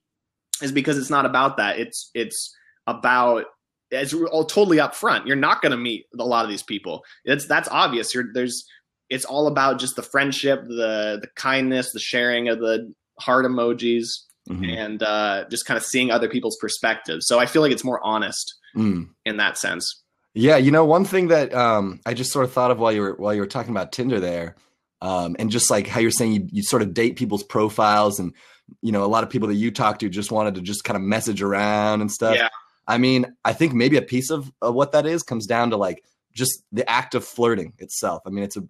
is 0.62 0.72
because 0.72 0.98
it's 0.98 1.10
not 1.10 1.26
about 1.26 1.56
that. 1.56 1.78
It's 1.78 2.10
it's 2.14 2.54
about 2.86 3.46
it's 3.90 4.14
all 4.14 4.44
totally 4.44 4.78
upfront. 4.78 5.26
You're 5.26 5.36
not 5.36 5.62
going 5.62 5.72
to 5.72 5.78
meet 5.78 6.06
a 6.18 6.24
lot 6.24 6.44
of 6.44 6.50
these 6.50 6.62
people. 6.62 7.02
It's 7.24 7.46
that's 7.46 7.68
obvious. 7.68 8.14
You're 8.14 8.32
there's 8.32 8.64
it's 9.08 9.24
all 9.24 9.48
about 9.48 9.80
just 9.80 9.96
the 9.96 10.02
friendship, 10.02 10.62
the 10.62 11.18
the 11.20 11.28
kindness, 11.34 11.92
the 11.92 11.98
sharing 11.98 12.48
of 12.48 12.60
the 12.60 12.92
heart 13.18 13.44
emojis, 13.44 14.10
mm-hmm. 14.48 14.64
and 14.64 15.02
uh, 15.02 15.44
just 15.50 15.66
kind 15.66 15.76
of 15.76 15.84
seeing 15.84 16.10
other 16.10 16.28
people's 16.28 16.56
perspectives. 16.60 17.26
So 17.26 17.38
I 17.38 17.46
feel 17.46 17.62
like 17.62 17.72
it's 17.72 17.84
more 17.84 18.00
honest 18.04 18.54
mm. 18.76 19.08
in 19.24 19.36
that 19.36 19.58
sense. 19.58 20.02
Yeah, 20.34 20.56
you 20.56 20.70
know, 20.70 20.84
one 20.84 21.04
thing 21.04 21.28
that 21.28 21.52
um, 21.52 22.00
I 22.06 22.14
just 22.14 22.32
sort 22.32 22.44
of 22.44 22.52
thought 22.52 22.70
of 22.70 22.78
while 22.78 22.92
you 22.92 23.00
were 23.00 23.14
while 23.14 23.34
you 23.34 23.40
were 23.40 23.46
talking 23.46 23.72
about 23.72 23.90
Tinder 23.90 24.20
there, 24.20 24.54
um, 25.02 25.34
and 25.38 25.50
just 25.50 25.70
like 25.70 25.88
how 25.88 25.98
you're 25.98 26.12
saying 26.12 26.32
you, 26.32 26.48
you 26.52 26.62
sort 26.62 26.82
of 26.82 26.94
date 26.94 27.16
people's 27.16 27.42
profiles, 27.42 28.20
and 28.20 28.32
you 28.80 28.92
know, 28.92 29.04
a 29.04 29.06
lot 29.06 29.24
of 29.24 29.30
people 29.30 29.48
that 29.48 29.54
you 29.54 29.72
talk 29.72 29.98
to 29.98 30.08
just 30.08 30.30
wanted 30.30 30.54
to 30.54 30.60
just 30.60 30.84
kind 30.84 30.96
of 30.96 31.02
message 31.02 31.42
around 31.42 32.00
and 32.00 32.12
stuff. 32.12 32.36
Yeah. 32.36 32.48
I 32.86 32.98
mean, 32.98 33.26
I 33.44 33.52
think 33.52 33.72
maybe 33.72 33.96
a 33.96 34.02
piece 34.02 34.30
of, 34.30 34.50
of 34.60 34.74
what 34.74 34.92
that 34.92 35.06
is 35.06 35.22
comes 35.22 35.46
down 35.46 35.70
to 35.70 35.76
like 35.76 36.04
just 36.32 36.64
the 36.72 36.88
act 36.88 37.14
of 37.14 37.24
flirting 37.24 37.72
itself. 37.78 38.22
I 38.26 38.30
mean, 38.30 38.44
it's 38.44 38.56
a 38.56 38.64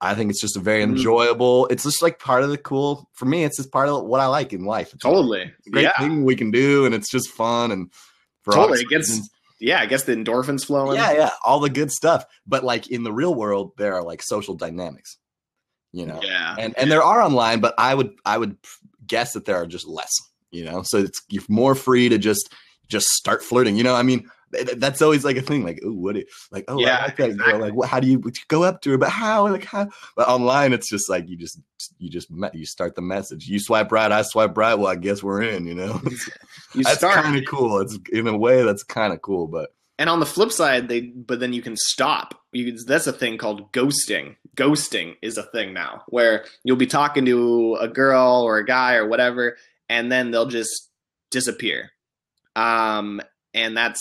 I 0.00 0.14
think 0.14 0.30
it's 0.30 0.40
just 0.40 0.56
a 0.56 0.60
very 0.60 0.82
mm-hmm. 0.82 0.96
enjoyable. 0.96 1.66
It's 1.66 1.82
just 1.82 2.02
like 2.02 2.18
part 2.18 2.44
of 2.44 2.50
the 2.50 2.58
cool 2.58 3.08
for 3.14 3.24
me. 3.24 3.44
It's 3.44 3.56
just 3.56 3.72
part 3.72 3.88
of 3.88 4.04
what 4.04 4.20
I 4.20 4.26
like 4.26 4.52
in 4.52 4.64
life. 4.64 4.92
It's 4.94 5.02
totally, 5.02 5.52
great 5.70 5.82
yeah. 5.82 5.98
thing 5.98 6.24
we 6.24 6.36
can 6.36 6.50
do, 6.50 6.86
and 6.86 6.94
it's 6.94 7.10
just 7.10 7.30
fun 7.30 7.72
and 7.72 7.92
totally. 8.48 8.80
It 8.80 8.88
gets 8.88 9.28
yeah, 9.60 9.80
I 9.80 9.86
guess 9.86 10.04
the 10.04 10.14
endorphins 10.14 10.64
flowing. 10.64 10.96
Yeah, 10.96 11.12
yeah, 11.12 11.30
all 11.44 11.60
the 11.60 11.70
good 11.70 11.90
stuff. 11.90 12.24
But 12.46 12.64
like 12.64 12.90
in 12.90 13.02
the 13.02 13.12
real 13.12 13.34
world, 13.34 13.72
there 13.76 13.94
are 13.94 14.02
like 14.02 14.22
social 14.22 14.54
dynamics, 14.54 15.18
you 15.92 16.06
know. 16.06 16.20
Yeah, 16.22 16.54
and 16.58 16.78
and 16.78 16.90
there 16.90 17.02
are 17.02 17.20
online, 17.20 17.60
but 17.60 17.74
I 17.76 17.94
would 17.94 18.12
I 18.24 18.38
would 18.38 18.56
guess 19.06 19.32
that 19.32 19.46
there 19.46 19.56
are 19.56 19.66
just 19.66 19.88
less, 19.88 20.12
you 20.50 20.64
know. 20.64 20.82
So 20.84 20.98
it's 20.98 21.22
you're 21.28 21.42
more 21.48 21.74
free 21.74 22.08
to 22.08 22.18
just 22.18 22.54
just 22.86 23.08
start 23.08 23.42
flirting. 23.42 23.76
You 23.76 23.82
know, 23.82 23.96
I 23.96 24.02
mean, 24.02 24.30
that's 24.76 25.02
always 25.02 25.24
like 25.24 25.36
a 25.36 25.42
thing. 25.42 25.64
Like, 25.64 25.80
oh, 25.84 25.92
what? 25.92 26.16
It, 26.16 26.28
like, 26.50 26.64
oh, 26.68 26.78
yeah, 26.78 26.98
I 26.98 27.04
like 27.04 27.16
that 27.16 27.30
exactly. 27.30 27.52
girl. 27.52 27.60
Like, 27.60 27.74
what, 27.74 27.88
how 27.88 28.00
do 28.00 28.08
you, 28.08 28.20
you 28.24 28.32
go 28.48 28.62
up 28.62 28.80
to 28.82 28.90
her? 28.90 28.98
But 28.98 29.10
how? 29.10 29.48
Like, 29.48 29.64
how? 29.64 29.88
But 30.16 30.28
online, 30.28 30.72
it's 30.72 30.88
just 30.88 31.08
like 31.08 31.28
you 31.28 31.36
just 31.36 31.60
you 31.98 32.08
just 32.08 32.30
met, 32.30 32.54
you 32.54 32.66
start 32.66 32.94
the 32.94 33.02
message. 33.02 33.46
You 33.46 33.58
swipe 33.58 33.92
right, 33.92 34.10
I 34.10 34.22
swipe 34.22 34.56
right. 34.56 34.74
Well, 34.74 34.88
I 34.88 34.96
guess 34.96 35.22
we're 35.22 35.42
in. 35.42 35.66
You 35.66 35.74
know, 35.74 36.00
you 36.74 36.84
that's 36.84 37.00
kind 37.00 37.36
of 37.36 37.44
cool. 37.46 37.80
It's 37.80 37.98
in 38.12 38.26
a 38.26 38.36
way 38.36 38.62
that's 38.62 38.82
kind 38.82 39.12
of 39.12 39.22
cool, 39.22 39.46
but. 39.46 39.70
And 40.00 40.08
on 40.08 40.20
the 40.20 40.26
flip 40.26 40.52
side, 40.52 40.88
they 40.88 41.00
but 41.00 41.40
then 41.40 41.52
you 41.52 41.62
can 41.62 41.76
stop. 41.76 42.40
You 42.52 42.78
that's 42.84 43.08
a 43.08 43.12
thing 43.12 43.36
called 43.36 43.72
ghosting. 43.72 44.36
Ghosting 44.56 45.16
is 45.22 45.38
a 45.38 45.42
thing 45.42 45.74
now 45.74 46.02
where 46.08 46.44
you'll 46.62 46.76
be 46.76 46.86
talking 46.86 47.24
to 47.24 47.76
a 47.80 47.88
girl 47.88 48.42
or 48.42 48.58
a 48.58 48.64
guy 48.64 48.94
or 48.94 49.08
whatever, 49.08 49.56
and 49.88 50.10
then 50.10 50.30
they'll 50.30 50.46
just 50.46 50.88
disappear. 51.30 51.90
Um, 52.54 53.20
and 53.54 53.76
that's 53.76 54.00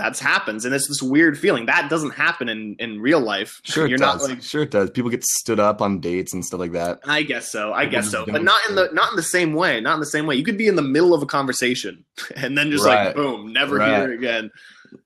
that's 0.00 0.18
happens 0.18 0.64
and 0.64 0.74
it's 0.74 0.88
this 0.88 1.02
weird 1.02 1.38
feeling. 1.38 1.66
That 1.66 1.90
doesn't 1.90 2.12
happen 2.12 2.48
in 2.48 2.76
in 2.78 3.00
real 3.00 3.20
life. 3.20 3.60
Sure 3.64 3.86
you're 3.86 3.98
not 3.98 4.22
like 4.22 4.42
sure 4.42 4.62
it 4.62 4.70
does. 4.70 4.90
People 4.90 5.10
get 5.10 5.24
stood 5.24 5.60
up 5.60 5.82
on 5.82 6.00
dates 6.00 6.32
and 6.32 6.44
stuff 6.44 6.60
like 6.60 6.72
that. 6.72 7.00
I 7.04 7.22
guess 7.22 7.50
so. 7.50 7.72
I 7.72 7.86
guess 7.86 8.10
so. 8.10 8.24
but 8.26 8.42
not 8.42 8.58
in 8.68 8.74
the 8.74 8.88
not 8.92 9.10
in 9.10 9.16
the 9.16 9.22
same 9.22 9.54
way 9.54 9.80
not 9.80 9.94
in 9.94 10.00
the 10.00 10.06
same 10.06 10.26
way. 10.26 10.36
You 10.36 10.44
could 10.44 10.58
be 10.58 10.68
in 10.68 10.76
the 10.76 10.82
middle 10.82 11.14
of 11.14 11.22
a 11.22 11.26
conversation 11.26 12.04
and 12.36 12.56
then 12.56 12.70
just 12.70 12.84
right. 12.84 13.06
like 13.06 13.14
boom 13.14 13.52
never 13.52 13.76
right. 13.76 13.88
hear 13.88 14.12
it 14.12 14.18
again. 14.18 14.50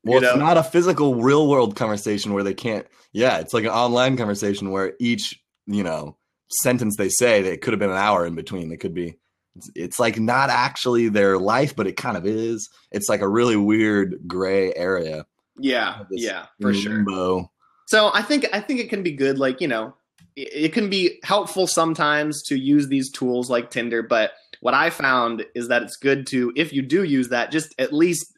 Well 0.04 0.22
it's 0.22 0.35
know? 0.35 0.40
not 0.40 0.57
a 0.57 0.62
physical 0.62 1.16
real 1.16 1.48
world 1.48 1.76
conversation 1.76 2.33
where 2.33 2.44
they 2.44 2.54
can't 2.54 2.87
yeah 3.12 3.38
it's 3.38 3.52
like 3.52 3.64
an 3.64 3.70
online 3.70 4.16
conversation 4.16 4.70
where 4.70 4.94
each 4.98 5.42
you 5.66 5.83
know 5.83 6.16
sentence 6.62 6.96
they 6.96 7.09
say 7.09 7.42
they 7.42 7.57
could 7.57 7.72
have 7.72 7.80
been 7.80 7.90
an 7.90 7.96
hour 7.96 8.26
in 8.26 8.35
between. 8.35 8.68
They 8.68 8.76
could 8.76 8.94
be 8.94 9.16
it's, 9.56 9.70
it's 9.74 9.98
like 9.98 10.18
not 10.18 10.50
actually 10.50 11.08
their 11.08 11.38
life, 11.38 11.74
but 11.76 11.86
it 11.86 11.96
kind 11.96 12.16
of 12.16 12.26
is. 12.26 12.68
It's 12.90 13.08
like 13.08 13.20
a 13.20 13.28
really 13.28 13.56
weird 13.56 14.16
gray 14.26 14.72
area. 14.74 15.26
Yeah, 15.58 16.04
yeah, 16.10 16.46
for 16.60 16.72
limbo. 16.72 17.38
sure. 17.38 17.50
So 17.86 18.10
I 18.12 18.22
think 18.22 18.46
I 18.52 18.60
think 18.60 18.80
it 18.80 18.90
can 18.90 19.02
be 19.02 19.12
good. 19.12 19.38
Like 19.38 19.60
you 19.60 19.68
know, 19.68 19.94
it, 20.36 20.48
it 20.52 20.72
can 20.72 20.90
be 20.90 21.20
helpful 21.22 21.66
sometimes 21.66 22.42
to 22.44 22.58
use 22.58 22.88
these 22.88 23.10
tools 23.10 23.50
like 23.50 23.70
Tinder. 23.70 24.02
But 24.02 24.32
what 24.60 24.74
I 24.74 24.90
found 24.90 25.44
is 25.54 25.68
that 25.68 25.82
it's 25.82 25.96
good 25.96 26.26
to, 26.28 26.52
if 26.56 26.72
you 26.72 26.82
do 26.82 27.04
use 27.04 27.28
that, 27.28 27.50
just 27.50 27.74
at 27.78 27.92
least 27.92 28.32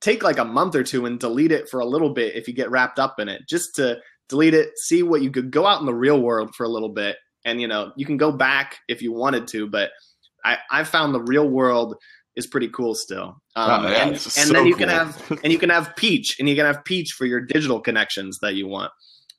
take 0.00 0.22
like 0.22 0.38
a 0.38 0.44
month 0.44 0.74
or 0.74 0.82
two 0.82 1.06
and 1.06 1.18
delete 1.18 1.52
it 1.52 1.68
for 1.68 1.80
a 1.80 1.86
little 1.86 2.14
bit 2.14 2.34
if 2.34 2.48
you 2.48 2.54
get 2.54 2.70
wrapped 2.70 2.98
up 2.98 3.20
in 3.20 3.28
it. 3.28 3.42
Just 3.48 3.74
to 3.76 3.98
delete 4.28 4.54
it, 4.54 4.70
see 4.78 5.02
what 5.02 5.22
you 5.22 5.30
could 5.30 5.50
go 5.50 5.66
out 5.66 5.80
in 5.80 5.86
the 5.86 5.94
real 5.94 6.20
world 6.20 6.54
for 6.56 6.64
a 6.64 6.68
little 6.68 6.88
bit, 6.88 7.16
and 7.44 7.60
you 7.60 7.68
know 7.68 7.92
you 7.96 8.06
can 8.06 8.16
go 8.16 8.32
back 8.32 8.78
if 8.88 9.02
you 9.02 9.12
wanted 9.12 9.46
to, 9.48 9.68
but 9.68 9.90
I, 10.44 10.58
I 10.70 10.84
found 10.84 11.14
the 11.14 11.22
real 11.22 11.48
world 11.48 11.96
is 12.36 12.46
pretty 12.46 12.68
cool 12.68 12.94
still. 12.94 13.40
Um, 13.56 13.86
oh, 13.86 13.90
yeah, 13.90 14.02
and, 14.02 14.10
and 14.12 14.20
so 14.20 14.52
then 14.52 14.66
you 14.66 14.74
cool. 14.74 14.86
can 14.86 14.88
have 14.88 15.38
and 15.42 15.52
you 15.52 15.58
can 15.58 15.70
have 15.70 15.94
Peach 15.96 16.36
and 16.38 16.48
you 16.48 16.54
can 16.54 16.66
have 16.66 16.84
Peach 16.84 17.12
for 17.12 17.26
your 17.26 17.40
digital 17.40 17.80
connections 17.80 18.38
that 18.40 18.54
you 18.54 18.68
want. 18.68 18.92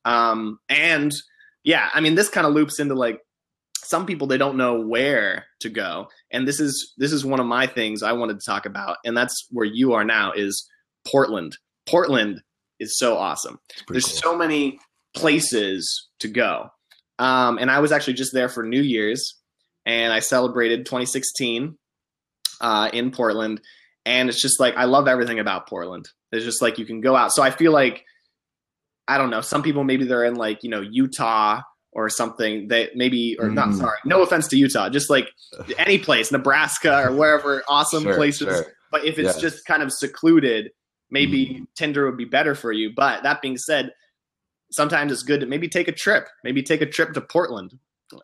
Um, 0.05 0.59
and 0.67 1.13
yeah, 1.63 1.89
I 1.93 2.01
mean 2.01 2.15
this 2.15 2.29
kind 2.29 2.45
of 2.45 2.53
loops 2.53 2.79
into 2.79 2.95
like 2.95 3.19
some 3.77 4.05
people 4.05 4.27
they 4.27 4.37
don't 4.37 4.57
know 4.57 4.81
where 4.81 5.45
to 5.61 5.69
go, 5.69 6.09
and 6.31 6.47
this 6.47 6.59
is 6.59 6.93
this 6.97 7.13
is 7.13 7.25
one 7.25 7.39
of 7.39 7.45
my 7.45 7.65
things 7.65 8.03
I 8.03 8.11
wanted 8.11 8.39
to 8.39 8.45
talk 8.45 8.65
about, 8.65 8.97
and 9.05 9.15
that's 9.15 9.47
where 9.49 9.65
you 9.65 9.93
are 9.93 10.03
now 10.03 10.33
is 10.33 10.67
Portland. 11.07 11.57
Portland 11.87 12.41
is 12.79 12.97
so 12.97 13.17
awesome. 13.17 13.59
There's 13.87 14.05
cool. 14.05 14.33
so 14.33 14.37
many 14.37 14.79
places 15.15 16.09
to 16.19 16.27
go. 16.27 16.69
Um, 17.17 17.57
and 17.57 17.69
I 17.69 17.79
was 17.79 17.91
actually 17.91 18.13
just 18.13 18.33
there 18.33 18.47
for 18.47 18.63
New 18.63 18.81
Year's 18.81 19.38
and 19.85 20.13
I 20.13 20.19
celebrated 20.19 20.85
2016 20.85 21.77
uh, 22.61 22.89
in 22.93 23.11
Portland. 23.11 23.61
And 24.05 24.29
it's 24.29 24.41
just 24.41 24.59
like 24.59 24.75
I 24.75 24.85
love 24.85 25.07
everything 25.07 25.39
about 25.39 25.67
Portland. 25.67 26.09
It's 26.31 26.45
just 26.45 26.61
like 26.61 26.77
you 26.77 26.85
can 26.85 27.01
go 27.01 27.15
out. 27.15 27.31
So 27.31 27.43
I 27.43 27.51
feel 27.51 27.71
like 27.71 28.05
I 29.07 29.17
don't 29.17 29.29
know. 29.29 29.41
Some 29.41 29.63
people 29.63 29.83
maybe 29.83 30.05
they're 30.05 30.23
in 30.23 30.35
like 30.35 30.63
you 30.63 30.69
know 30.69 30.81
Utah 30.81 31.61
or 31.91 32.09
something 32.09 32.67
that 32.69 32.95
maybe 32.95 33.37
or 33.39 33.47
mm. 33.47 33.55
not. 33.55 33.73
Sorry, 33.73 33.97
no 34.05 34.21
offense 34.21 34.47
to 34.49 34.57
Utah, 34.57 34.89
just 34.89 35.09
like 35.09 35.27
any 35.77 35.97
place, 35.97 36.31
Nebraska 36.31 37.03
or 37.03 37.11
wherever, 37.11 37.63
awesome 37.67 38.03
sure, 38.03 38.15
places. 38.15 38.47
Sure. 38.47 38.73
But 38.91 39.05
if 39.05 39.19
it's 39.19 39.39
just 39.39 39.65
kind 39.65 39.83
of 39.83 39.91
secluded, 39.91 40.71
maybe 41.11 41.45
mm. 41.45 41.67
Tinder 41.75 42.05
would 42.05 42.17
be 42.17 42.25
better 42.25 42.55
for 42.55 42.71
you. 42.71 42.91
But 42.95 43.23
that 43.23 43.41
being 43.41 43.57
said, 43.57 43.91
sometimes 44.71 45.11
it's 45.11 45.23
good 45.23 45.41
to 45.41 45.45
maybe 45.45 45.67
take 45.67 45.87
a 45.87 45.91
trip. 45.91 46.27
Maybe 46.43 46.63
take 46.63 46.81
a 46.81 46.87
trip 46.87 47.13
to 47.13 47.21
Portland 47.21 47.73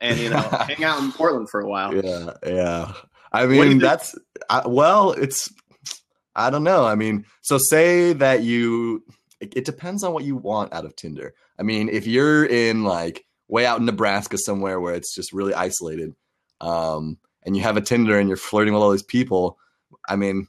and 0.01 0.19
you 0.19 0.29
know 0.29 0.41
hang 0.67 0.83
out 0.83 1.01
in 1.01 1.11
Portland 1.11 1.49
for 1.49 1.61
a 1.61 1.67
while. 1.67 1.93
Yeah, 2.03 2.31
yeah. 2.45 2.93
I 3.31 3.45
mean, 3.47 3.79
that's 3.79 4.15
I, 4.49 4.67
well, 4.67 5.11
it's 5.11 5.51
I 6.35 6.49
don't 6.49 6.63
know. 6.63 6.85
I 6.85 6.95
mean, 6.95 7.25
so 7.41 7.57
say 7.57 8.13
that 8.13 8.43
you 8.43 9.03
it, 9.39 9.53
it 9.57 9.65
depends 9.65 10.03
on 10.03 10.13
what 10.13 10.23
you 10.23 10.35
want 10.35 10.73
out 10.73 10.85
of 10.85 10.95
Tinder. 10.95 11.33
I 11.59 11.63
mean, 11.63 11.89
if 11.89 12.07
you're 12.07 12.45
in 12.45 12.83
like 12.83 13.25
way 13.47 13.65
out 13.65 13.79
in 13.79 13.85
Nebraska 13.85 14.37
somewhere 14.37 14.79
where 14.79 14.95
it's 14.95 15.13
just 15.13 15.33
really 15.33 15.53
isolated, 15.53 16.15
um, 16.61 17.17
and 17.45 17.55
you 17.55 17.63
have 17.63 17.77
a 17.77 17.81
Tinder 17.81 18.19
and 18.19 18.27
you're 18.27 18.37
flirting 18.37 18.73
with 18.73 18.83
all 18.83 18.91
these 18.91 19.03
people, 19.03 19.57
I 20.07 20.15
mean, 20.15 20.47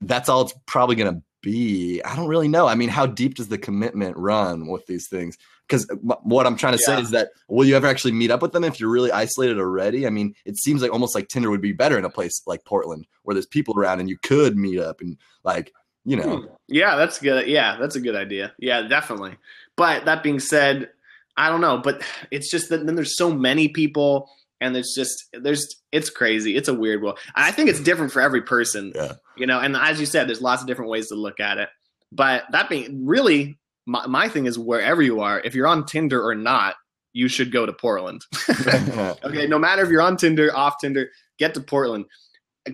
that's 0.00 0.28
all 0.28 0.42
it's 0.42 0.54
probably 0.66 0.96
gonna 0.96 1.22
be. 1.42 2.02
I 2.02 2.16
don't 2.16 2.28
really 2.28 2.48
know. 2.48 2.66
I 2.66 2.74
mean, 2.74 2.88
how 2.88 3.06
deep 3.06 3.34
does 3.34 3.48
the 3.48 3.58
commitment 3.58 4.16
run 4.16 4.66
with 4.66 4.86
these 4.86 5.08
things? 5.08 5.36
Because 5.68 5.86
what 6.00 6.46
I'm 6.46 6.56
trying 6.56 6.76
to 6.76 6.82
yeah. 6.88 6.96
say 6.96 7.02
is 7.02 7.10
that 7.10 7.30
will 7.48 7.66
you 7.66 7.76
ever 7.76 7.86
actually 7.86 8.12
meet 8.12 8.30
up 8.30 8.40
with 8.40 8.52
them 8.52 8.64
if 8.64 8.80
you're 8.80 8.90
really 8.90 9.12
isolated 9.12 9.58
already? 9.58 10.06
I 10.06 10.10
mean, 10.10 10.34
it 10.44 10.56
seems 10.56 10.80
like 10.80 10.92
almost 10.92 11.14
like 11.14 11.28
Tinder 11.28 11.50
would 11.50 11.60
be 11.60 11.72
better 11.72 11.98
in 11.98 12.04
a 12.04 12.10
place 12.10 12.42
like 12.46 12.64
Portland 12.64 13.06
where 13.22 13.34
there's 13.34 13.46
people 13.46 13.78
around 13.78 14.00
and 14.00 14.08
you 14.08 14.16
could 14.22 14.56
meet 14.56 14.78
up 14.78 15.00
and 15.00 15.18
like 15.44 15.72
you 16.04 16.16
know. 16.16 16.38
Hmm. 16.38 16.46
Yeah, 16.68 16.96
that's 16.96 17.18
good. 17.18 17.46
Yeah, 17.46 17.76
that's 17.78 17.96
a 17.96 18.00
good 18.00 18.16
idea. 18.16 18.54
Yeah, 18.58 18.82
definitely. 18.82 19.36
But 19.76 20.06
that 20.06 20.22
being 20.22 20.40
said, 20.40 20.88
I 21.36 21.50
don't 21.50 21.60
know. 21.60 21.78
But 21.78 22.02
it's 22.30 22.50
just 22.50 22.70
that 22.70 22.86
then 22.86 22.94
there's 22.94 23.16
so 23.16 23.30
many 23.30 23.68
people 23.68 24.30
and 24.60 24.74
there's 24.74 24.92
just 24.94 25.24
there's 25.32 25.76
it's 25.92 26.10
crazy 26.10 26.56
it's 26.56 26.68
a 26.68 26.74
weird 26.74 27.02
world 27.02 27.18
i 27.34 27.50
think 27.50 27.68
it's 27.68 27.80
different 27.80 28.12
for 28.12 28.20
every 28.20 28.42
person 28.42 28.92
yeah. 28.94 29.12
you 29.36 29.46
know 29.46 29.60
and 29.60 29.76
as 29.76 30.00
you 30.00 30.06
said 30.06 30.26
there's 30.26 30.42
lots 30.42 30.62
of 30.62 30.66
different 30.66 30.90
ways 30.90 31.08
to 31.08 31.14
look 31.14 31.40
at 31.40 31.58
it 31.58 31.68
but 32.10 32.44
that 32.50 32.68
being 32.68 33.06
really 33.06 33.58
my, 33.88 34.06
my 34.06 34.28
thing 34.28 34.46
is 34.46 34.58
wherever 34.58 35.02
you 35.02 35.20
are 35.20 35.40
if 35.40 35.54
you're 35.54 35.66
on 35.66 35.84
tinder 35.84 36.22
or 36.22 36.34
not 36.34 36.76
you 37.12 37.26
should 37.26 37.50
go 37.50 37.66
to 37.66 37.72
portland. 37.72 38.22
Okay 39.24 39.46
no 39.46 39.58
matter 39.58 39.82
if 39.82 39.88
you're 39.88 40.02
on 40.02 40.16
tinder 40.16 40.54
off 40.54 40.74
tinder 40.80 41.10
get 41.38 41.54
to 41.54 41.60
portland. 41.60 42.04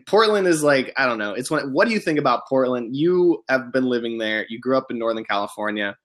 Portland 0.07 0.46
is 0.46 0.62
like 0.62 0.92
i 0.96 1.07
don't 1.07 1.18
know 1.18 1.35
it's 1.35 1.50
when, 1.50 1.72
what 1.72 1.87
do 1.87 1.94
you 1.94 2.00
think 2.00 2.18
about 2.18 2.46
portland? 2.48 2.94
You 2.96 3.44
have 3.48 3.72
been 3.72 3.87
living 3.87 4.18
there 4.18 4.44
you 4.48 4.59
grew 4.59 4.77
up 4.77 4.90
in 4.90 4.98
northern 4.98 5.24
california. 5.24 5.96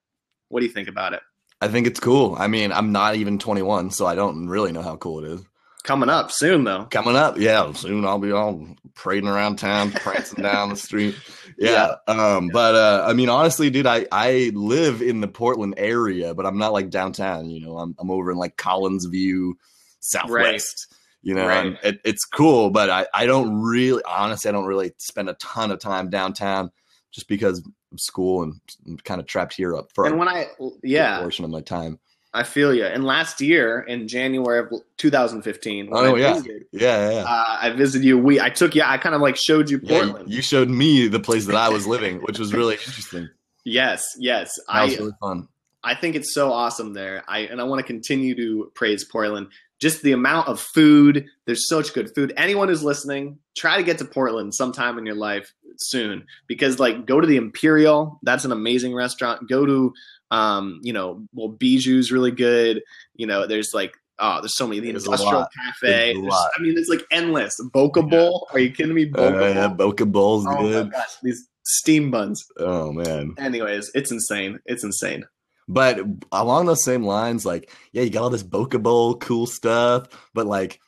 What 0.48 0.60
do 0.60 0.66
you 0.66 0.72
think 0.72 0.88
about 0.88 1.12
it? 1.12 1.20
I 1.60 1.68
think 1.68 1.86
it's 1.86 2.00
cool. 2.00 2.36
I 2.38 2.46
mean, 2.46 2.72
I'm 2.72 2.90
not 2.90 3.16
even 3.16 3.38
21, 3.38 3.90
so 3.90 4.06
I 4.06 4.14
don't 4.14 4.48
really 4.48 4.72
know 4.72 4.82
how 4.82 4.96
cool 4.96 5.22
it 5.22 5.30
is. 5.30 5.42
Coming 5.82 6.08
up 6.08 6.30
soon, 6.30 6.64
though. 6.64 6.86
Coming 6.90 7.16
up, 7.16 7.38
yeah. 7.38 7.72
Soon 7.72 8.04
I'll 8.04 8.18
be 8.18 8.32
all 8.32 8.66
parading 8.94 9.28
around 9.28 9.56
town, 9.56 9.92
prancing 9.94 10.42
down 10.42 10.70
the 10.70 10.76
street. 10.76 11.16
Yeah. 11.58 11.96
yeah. 12.08 12.14
Um, 12.14 12.48
but 12.50 12.74
uh, 12.74 13.04
I 13.06 13.12
mean, 13.12 13.28
honestly, 13.28 13.68
dude, 13.68 13.86
I 13.86 14.06
I 14.10 14.50
live 14.54 15.02
in 15.02 15.20
the 15.20 15.28
Portland 15.28 15.74
area, 15.76 16.32
but 16.32 16.46
I'm 16.46 16.56
not 16.56 16.72
like 16.72 16.88
downtown. 16.88 17.50
You 17.50 17.60
know, 17.60 17.76
I'm 17.76 17.94
I'm 17.98 18.10
over 18.10 18.30
in 18.30 18.38
like 18.38 18.56
Collinsview, 18.56 19.52
Southwest. 19.98 20.86
Right. 20.90 20.98
You 21.22 21.34
know, 21.34 21.46
right. 21.46 21.76
it, 21.82 22.00
it's 22.02 22.24
cool, 22.24 22.70
but 22.70 22.88
I 22.88 23.06
I 23.12 23.26
don't 23.26 23.60
really, 23.60 24.02
honestly, 24.04 24.48
I 24.48 24.52
don't 24.52 24.64
really 24.64 24.92
spend 24.96 25.28
a 25.28 25.34
ton 25.34 25.70
of 25.70 25.80
time 25.80 26.08
downtown 26.08 26.70
just 27.12 27.28
because 27.28 27.58
of 27.92 28.00
school 28.00 28.42
and 28.42 28.60
I'm 28.86 28.96
kind 28.98 29.20
of 29.20 29.26
trapped 29.26 29.54
here 29.54 29.74
up 29.76 29.90
for 29.94 30.06
and 30.06 30.18
when 30.18 30.28
I 30.28 30.46
yeah 30.82 31.20
portion 31.20 31.44
of 31.44 31.50
my 31.50 31.60
time. 31.60 31.98
I 32.32 32.44
feel 32.44 32.72
you. 32.72 32.84
And 32.84 33.04
last 33.04 33.40
year 33.40 33.80
in 33.80 34.06
January 34.06 34.60
of 34.60 34.72
2015, 34.98 35.88
oh 35.90 36.14
yeah. 36.14 36.34
Visited, 36.34 36.64
yeah, 36.72 37.10
yeah, 37.10 37.24
uh, 37.24 37.58
I 37.60 37.70
visited 37.70 38.04
you. 38.06 38.18
We 38.18 38.40
I 38.40 38.50
took 38.50 38.74
you. 38.74 38.82
I 38.82 38.98
kind 38.98 39.14
of 39.14 39.20
like 39.20 39.36
showed 39.36 39.68
you 39.68 39.80
Portland. 39.80 40.28
Yeah, 40.28 40.36
you 40.36 40.42
showed 40.42 40.68
me 40.68 41.08
the 41.08 41.20
place 41.20 41.46
that 41.46 41.56
I 41.56 41.68
was 41.68 41.86
living, 41.86 42.18
which 42.18 42.38
was 42.38 42.52
really 42.54 42.74
interesting. 42.74 43.28
Yes, 43.62 44.02
yes, 44.18 44.54
that 44.68 44.74
I, 44.74 44.84
was 44.86 44.98
really 44.98 45.12
fun. 45.20 45.46
I 45.84 45.94
think 45.94 46.16
it's 46.16 46.32
so 46.32 46.50
awesome 46.50 46.94
there. 46.94 47.22
I 47.28 47.40
and 47.40 47.60
I 47.60 47.64
want 47.64 47.80
to 47.80 47.86
continue 47.86 48.34
to 48.34 48.72
praise 48.74 49.04
Portland. 49.04 49.48
Just 49.78 50.02
the 50.02 50.12
amount 50.12 50.48
of 50.48 50.58
food. 50.60 51.26
There's 51.44 51.68
such 51.68 51.92
good 51.92 52.14
food. 52.14 52.32
Anyone 52.38 52.68
who's 52.68 52.82
listening, 52.82 53.38
try 53.54 53.76
to 53.76 53.82
get 53.82 53.98
to 53.98 54.06
Portland 54.06 54.54
sometime 54.54 54.96
in 54.96 55.04
your 55.04 55.14
life 55.14 55.52
soon 55.76 56.26
because 56.46 56.78
like 56.78 57.04
go 57.04 57.20
to 57.20 57.26
the 57.26 57.36
Imperial. 57.36 58.18
That's 58.22 58.46
an 58.46 58.52
amazing 58.52 58.94
restaurant. 58.94 59.48
Go 59.48 59.66
to 59.66 59.92
um, 60.30 60.80
you 60.82 60.92
know, 60.92 61.22
well, 61.32 61.48
Bijou's 61.48 62.12
really 62.12 62.30
good. 62.30 62.82
You 63.14 63.26
know, 63.26 63.46
there's 63.46 63.72
like 63.74 63.94
oh, 64.20 64.40
there's 64.40 64.56
so 64.56 64.66
many. 64.66 64.80
The 64.80 64.92
there's 64.92 65.06
Industrial 65.06 65.46
Cafe. 65.64 66.10
I 66.10 66.62
mean, 66.62 66.78
it's 66.78 66.88
like 66.88 67.02
endless. 67.10 67.60
Boke 67.72 67.94
Bowl. 68.08 68.48
Are 68.52 68.58
you 68.58 68.70
kidding 68.70 68.94
me? 68.94 69.06
Boke 69.06 69.34
uh, 69.34 69.46
yeah, 69.46 69.68
Boke 69.68 70.00
Bowl's 70.06 70.46
oh 70.46 70.62
good. 70.62 70.92
Gosh, 70.92 71.16
these 71.22 71.48
steam 71.64 72.10
buns. 72.10 72.44
Oh 72.58 72.92
man. 72.92 73.34
Anyways, 73.38 73.90
it's 73.94 74.12
insane. 74.12 74.60
It's 74.66 74.84
insane. 74.84 75.24
But 75.68 76.00
along 76.32 76.66
those 76.66 76.84
same 76.84 77.04
lines, 77.04 77.46
like, 77.46 77.70
yeah, 77.92 78.02
you 78.02 78.10
got 78.10 78.24
all 78.24 78.30
this 78.30 78.42
Boke 78.42 78.80
Bowl 78.82 79.16
cool 79.16 79.46
stuff, 79.46 80.08
but 80.34 80.46
like 80.46 80.80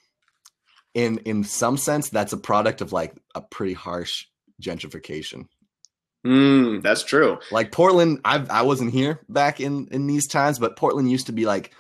in 0.95 1.19
in 1.19 1.45
some 1.45 1.77
sense, 1.77 2.11
that's 2.11 2.33
a 2.33 2.39
product 2.39 2.81
of 2.81 2.93
like 2.93 3.15
a 3.35 3.41
pretty 3.41 3.75
harsh 3.75 4.27
gentrification. 4.61 5.47
Mm, 6.27 6.83
that's 6.83 7.03
true. 7.03 7.39
Like 7.51 7.73
Portland, 7.73 8.21
I 8.25 8.45
I 8.49 8.63
wasn't 8.63 8.93
here 8.93 9.21
back 9.29 9.61
in 9.61 9.89
in 9.91 10.07
these 10.07 10.29
times, 10.29 10.59
but 10.59 10.77
Portland 10.77 11.11
used 11.11 11.27
to 11.27 11.33
be 11.33 11.47
like, 11.47 11.73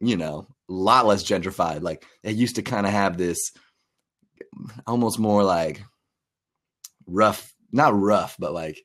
you 0.00 0.16
know, 0.16 0.46
a 0.68 0.72
lot 0.72 1.06
less 1.06 1.22
gentrified. 1.22 1.82
Like 1.82 2.04
it 2.22 2.36
used 2.36 2.56
to 2.56 2.62
kind 2.62 2.86
of 2.86 2.92
have 2.92 3.18
this 3.18 3.38
almost 4.86 5.18
more 5.18 5.44
like 5.44 5.82
rough, 7.06 7.52
not 7.70 7.98
rough, 7.98 8.36
but 8.38 8.54
like 8.54 8.80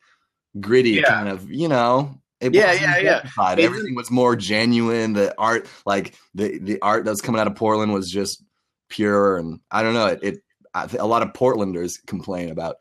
gritty 0.60 0.92
yeah. 0.92 1.10
kind 1.10 1.30
of, 1.30 1.50
you 1.50 1.68
know. 1.68 2.16
It 2.42 2.56
yeah, 2.56 2.74
yeah, 2.74 2.98
yeah. 2.98 3.56
Everything 3.58 3.94
was 3.94 4.10
more 4.10 4.36
genuine. 4.36 5.14
The 5.14 5.34
art, 5.38 5.68
like 5.86 6.16
the 6.34 6.58
the 6.58 6.82
art 6.82 7.06
that 7.06 7.12
was 7.12 7.22
coming 7.22 7.40
out 7.40 7.46
of 7.48 7.56
Portland, 7.56 7.94
was 7.94 8.10
just 8.10 8.44
pure. 8.90 9.38
And 9.38 9.60
I 9.70 9.84
don't 9.84 9.94
know. 9.94 10.08
It, 10.08 10.24
it 10.24 10.40
a 10.74 11.06
lot 11.06 11.22
of 11.22 11.34
Portlanders 11.34 11.94
complain 12.08 12.50
about 12.50 12.78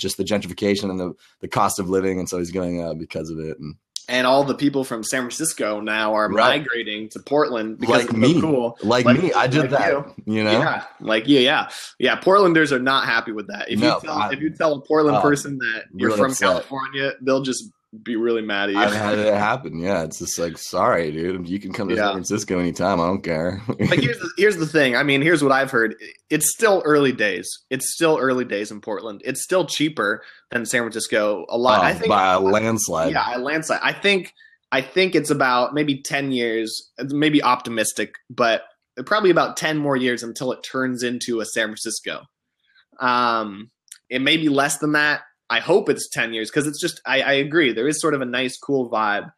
just 0.00 0.16
the 0.16 0.24
gentrification 0.24 0.90
and 0.90 0.98
the, 0.98 1.14
the 1.40 1.48
cost 1.48 1.78
of 1.78 1.88
living, 1.88 2.18
and 2.18 2.28
so 2.28 2.38
he's 2.38 2.50
going 2.50 2.82
uh, 2.82 2.94
because 2.94 3.30
of 3.30 3.38
it. 3.38 3.58
And 3.58 3.76
and 4.08 4.26
all 4.26 4.42
the 4.42 4.56
people 4.56 4.82
from 4.82 5.04
San 5.04 5.22
Francisco 5.22 5.80
now 5.80 6.14
are 6.14 6.28
right. 6.28 6.60
migrating 6.60 7.08
to 7.10 7.20
Portland 7.20 7.78
because 7.78 8.06
like 8.06 8.16
me. 8.16 8.40
cool. 8.40 8.76
Like, 8.82 9.04
like, 9.04 9.22
me, 9.22 9.32
I 9.32 9.46
did 9.46 9.60
like 9.60 9.70
that. 9.70 9.92
You. 10.26 10.34
you. 10.34 10.44
know, 10.44 10.50
yeah, 10.50 10.84
like 11.00 11.28
yeah, 11.28 11.40
yeah, 11.40 11.68
yeah. 11.98 12.16
Portlanders 12.18 12.72
are 12.72 12.80
not 12.80 13.04
happy 13.04 13.30
with 13.30 13.46
that. 13.46 13.70
If 13.70 13.78
no, 13.78 13.94
you 13.94 14.00
tell, 14.00 14.18
I, 14.18 14.32
if 14.32 14.40
you 14.40 14.50
tell 14.50 14.74
a 14.74 14.80
Portland 14.80 15.18
uh, 15.18 15.22
person 15.22 15.58
that 15.58 15.84
you're 15.94 16.08
really 16.08 16.20
from 16.20 16.30
upset. 16.32 16.48
California, 16.48 17.12
they'll 17.22 17.42
just 17.42 17.70
be 18.02 18.14
really 18.14 18.42
mad 18.42 18.68
at 18.68 18.74
you. 18.74 18.80
I've 18.80 18.92
had 18.92 19.18
it 19.18 19.34
happen. 19.34 19.78
Yeah, 19.80 20.04
it's 20.04 20.20
just 20.20 20.38
like, 20.38 20.56
sorry, 20.58 21.10
dude. 21.10 21.48
You 21.48 21.58
can 21.58 21.72
come 21.72 21.88
to 21.88 21.94
yeah. 21.96 22.06
San 22.06 22.12
Francisco 22.12 22.58
anytime. 22.58 23.00
I 23.00 23.06
don't 23.06 23.22
care. 23.22 23.60
but 23.66 23.78
here's 23.78 24.18
the, 24.18 24.30
here's 24.36 24.56
the 24.56 24.66
thing. 24.66 24.94
I 24.94 25.02
mean, 25.02 25.22
here's 25.22 25.42
what 25.42 25.52
I've 25.52 25.70
heard. 25.70 25.96
It's 26.28 26.52
still 26.52 26.82
early 26.84 27.12
days. 27.12 27.48
It's 27.68 27.92
still 27.92 28.18
early 28.20 28.44
days 28.44 28.70
in 28.70 28.80
Portland. 28.80 29.22
It's 29.24 29.42
still 29.42 29.66
cheaper 29.66 30.22
than 30.50 30.66
San 30.66 30.82
Francisco. 30.82 31.46
A 31.48 31.58
lot. 31.58 31.80
Uh, 31.80 31.88
I 31.88 31.94
think 31.94 32.08
by 32.08 32.32
a 32.32 32.40
landslide. 32.40 33.12
Yeah, 33.12 33.36
a 33.36 33.38
landslide. 33.38 33.80
I 33.82 33.92
think. 33.92 34.32
I 34.72 34.82
think 34.82 35.16
it's 35.16 35.30
about 35.30 35.74
maybe 35.74 36.00
ten 36.00 36.30
years. 36.30 36.92
Maybe 37.08 37.42
optimistic, 37.42 38.14
but 38.30 38.62
probably 39.04 39.30
about 39.30 39.56
ten 39.56 39.78
more 39.78 39.96
years 39.96 40.22
until 40.22 40.52
it 40.52 40.62
turns 40.62 41.02
into 41.02 41.40
a 41.40 41.44
San 41.44 41.66
Francisco. 41.68 42.22
Um, 43.00 43.72
it 44.08 44.20
may 44.20 44.36
be 44.36 44.48
less 44.48 44.78
than 44.78 44.92
that 44.92 45.22
I 45.50 45.58
hope 45.58 45.88
it's 45.88 46.08
10 46.08 46.32
years 46.32 46.48
because 46.48 46.66
it's 46.66 46.80
just, 46.80 47.00
I, 47.04 47.22
I, 47.22 47.32
agree. 47.32 47.72
There 47.72 47.88
is 47.88 48.00
sort 48.00 48.14
of 48.14 48.20
a 48.20 48.24
nice, 48.24 48.56
cool 48.56 48.88
vibe 48.88 49.32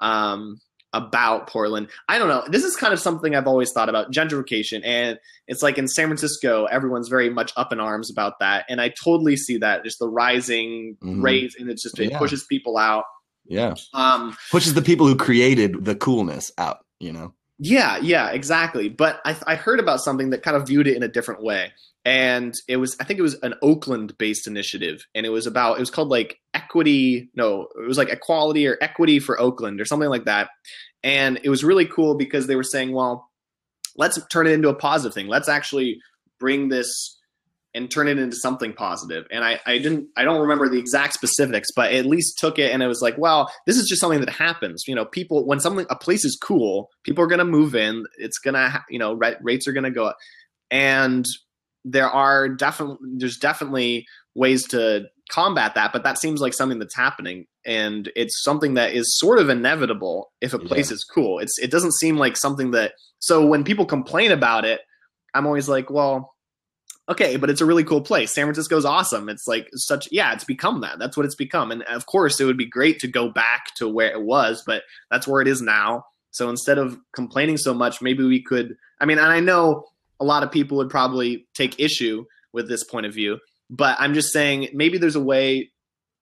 um, 0.00 0.60
about 0.92 1.48
Portland. 1.48 1.88
I 2.08 2.18
don't 2.18 2.28
know. 2.28 2.44
This 2.48 2.62
is 2.62 2.76
kind 2.76 2.94
of 2.94 3.00
something 3.00 3.34
I've 3.34 3.48
always 3.48 3.72
thought 3.72 3.88
about 3.88 4.12
gentrification. 4.12 4.80
And 4.84 5.18
it's 5.48 5.62
like 5.62 5.76
in 5.76 5.88
San 5.88 6.06
Francisco, 6.06 6.66
everyone's 6.66 7.08
very 7.08 7.28
much 7.28 7.52
up 7.56 7.72
in 7.72 7.80
arms 7.80 8.10
about 8.10 8.38
that. 8.38 8.64
And 8.68 8.80
I 8.80 8.90
totally 8.90 9.36
see 9.36 9.58
that 9.58 9.84
just 9.84 9.98
the 9.98 10.08
rising 10.08 10.96
mm-hmm. 11.02 11.20
rate 11.20 11.54
and 11.58 11.68
it's 11.68 11.82
just, 11.82 11.98
it 11.98 12.12
yeah. 12.12 12.18
pushes 12.18 12.44
people 12.44 12.78
out. 12.78 13.04
Yeah. 13.44 13.74
Um, 13.92 14.36
pushes 14.50 14.74
the 14.74 14.82
people 14.82 15.06
who 15.06 15.16
created 15.16 15.84
the 15.84 15.96
coolness 15.96 16.52
out, 16.58 16.78
you 17.00 17.12
know? 17.12 17.34
Yeah, 17.58 17.98
yeah, 17.98 18.30
exactly. 18.30 18.88
But 18.88 19.20
I, 19.24 19.36
I 19.46 19.54
heard 19.54 19.80
about 19.80 20.00
something 20.00 20.30
that 20.30 20.42
kind 20.42 20.56
of 20.56 20.66
viewed 20.66 20.86
it 20.86 20.96
in 20.96 21.02
a 21.02 21.08
different 21.08 21.42
way. 21.42 21.72
And 22.04 22.54
it 22.68 22.76
was 22.76 22.96
i 23.00 23.04
think 23.04 23.18
it 23.18 23.22
was 23.22 23.34
an 23.42 23.54
oakland 23.62 24.16
based 24.18 24.46
initiative. 24.46 25.06
And 25.14 25.26
it 25.26 25.30
was 25.30 25.46
about 25.46 25.76
it 25.76 25.80
was 25.80 25.90
called 25.90 26.08
like 26.08 26.38
equity 26.54 27.30
no 27.34 27.68
it 27.76 27.88
was 27.88 27.98
like 27.98 28.10
equality 28.10 28.66
or 28.66 28.78
equity 28.80 29.18
for 29.18 29.40
oakland 29.40 29.80
or 29.80 29.84
something 29.84 30.08
like 30.08 30.24
that. 30.26 30.50
And 31.02 31.40
it 31.42 31.48
was 31.48 31.64
really 31.64 31.86
cool 31.86 32.14
because 32.16 32.46
they 32.46 32.56
were 32.56 32.62
saying 32.62 32.92
well 32.92 33.30
let's 33.96 34.24
turn 34.28 34.46
it 34.46 34.52
into 34.52 34.68
a 34.68 34.74
positive 34.74 35.14
thing. 35.14 35.26
Let's 35.26 35.48
actually 35.48 36.00
bring 36.38 36.68
this 36.68 37.18
and 37.76 37.90
turn 37.90 38.08
it 38.08 38.18
into 38.18 38.36
something 38.36 38.72
positive. 38.72 39.26
and 39.30 39.44
I, 39.44 39.60
I 39.66 39.78
didn't 39.78 40.08
i 40.16 40.24
don't 40.24 40.40
remember 40.40 40.68
the 40.68 40.78
exact 40.78 41.14
specifics 41.14 41.68
but 41.74 41.92
at 41.92 42.06
least 42.06 42.38
took 42.38 42.58
it 42.58 42.72
and 42.72 42.82
it 42.82 42.86
was 42.86 43.02
like 43.02 43.16
well 43.18 43.50
this 43.66 43.76
is 43.76 43.88
just 43.88 44.00
something 44.00 44.20
that 44.20 44.30
happens 44.30 44.84
you 44.86 44.94
know 44.94 45.04
people 45.04 45.46
when 45.46 45.60
something 45.60 45.86
a 45.90 45.96
place 45.96 46.24
is 46.24 46.38
cool 46.40 46.88
people 47.04 47.22
are 47.22 47.28
going 47.28 47.38
to 47.38 47.44
move 47.44 47.74
in 47.74 48.04
it's 48.18 48.38
going 48.38 48.54
to 48.54 48.84
you 48.90 48.98
know 48.98 49.14
rates 49.42 49.68
are 49.68 49.72
going 49.72 49.84
to 49.84 49.90
go 49.90 50.06
up 50.06 50.16
and 50.70 51.24
there 51.84 52.10
are 52.10 52.48
definitely 52.48 52.96
there's 53.16 53.36
definitely 53.36 54.06
ways 54.34 54.66
to 54.68 55.06
combat 55.30 55.74
that, 55.74 55.92
but 55.92 56.04
that 56.04 56.18
seems 56.18 56.40
like 56.40 56.54
something 56.54 56.78
that's 56.78 56.94
happening, 56.94 57.46
and 57.64 58.10
it's 58.14 58.42
something 58.42 58.74
that 58.74 58.92
is 58.92 59.18
sort 59.18 59.38
of 59.38 59.48
inevitable 59.48 60.32
if 60.40 60.52
a 60.52 60.58
place 60.58 60.90
yeah. 60.90 60.94
is 60.94 61.04
cool. 61.04 61.38
It's 61.38 61.58
it 61.58 61.70
doesn't 61.70 61.94
seem 61.94 62.16
like 62.16 62.36
something 62.36 62.72
that. 62.72 62.92
So 63.18 63.46
when 63.46 63.64
people 63.64 63.86
complain 63.86 64.30
about 64.30 64.64
it, 64.64 64.80
I'm 65.34 65.46
always 65.46 65.68
like, 65.68 65.90
well, 65.90 66.34
okay, 67.08 67.36
but 67.36 67.50
it's 67.50 67.60
a 67.60 67.66
really 67.66 67.84
cool 67.84 68.00
place. 68.00 68.34
San 68.34 68.44
Francisco's 68.44 68.84
awesome. 68.84 69.28
It's 69.28 69.46
like 69.46 69.68
such, 69.74 70.08
yeah, 70.10 70.32
it's 70.32 70.44
become 70.44 70.80
that. 70.80 70.98
That's 70.98 71.16
what 71.16 71.26
it's 71.26 71.34
become. 71.34 71.70
And 71.70 71.82
of 71.84 72.06
course, 72.06 72.40
it 72.40 72.44
would 72.44 72.56
be 72.56 72.66
great 72.66 72.98
to 73.00 73.08
go 73.08 73.28
back 73.28 73.74
to 73.76 73.88
where 73.88 74.10
it 74.10 74.22
was, 74.22 74.62
but 74.66 74.82
that's 75.10 75.26
where 75.26 75.40
it 75.40 75.48
is 75.48 75.62
now. 75.62 76.04
So 76.30 76.50
instead 76.50 76.78
of 76.78 76.98
complaining 77.12 77.56
so 77.56 77.72
much, 77.72 78.02
maybe 78.02 78.24
we 78.24 78.42
could. 78.42 78.76
I 79.00 79.06
mean, 79.06 79.18
and 79.18 79.32
I 79.32 79.40
know 79.40 79.84
a 80.20 80.24
lot 80.24 80.42
of 80.42 80.50
people 80.50 80.78
would 80.78 80.90
probably 80.90 81.46
take 81.54 81.80
issue 81.80 82.24
with 82.52 82.68
this 82.68 82.84
point 82.84 83.06
of 83.06 83.14
view, 83.14 83.38
but 83.70 83.96
I'm 83.98 84.14
just 84.14 84.32
saying 84.32 84.70
maybe 84.72 84.98
there's 84.98 85.16
a 85.16 85.22
way 85.22 85.70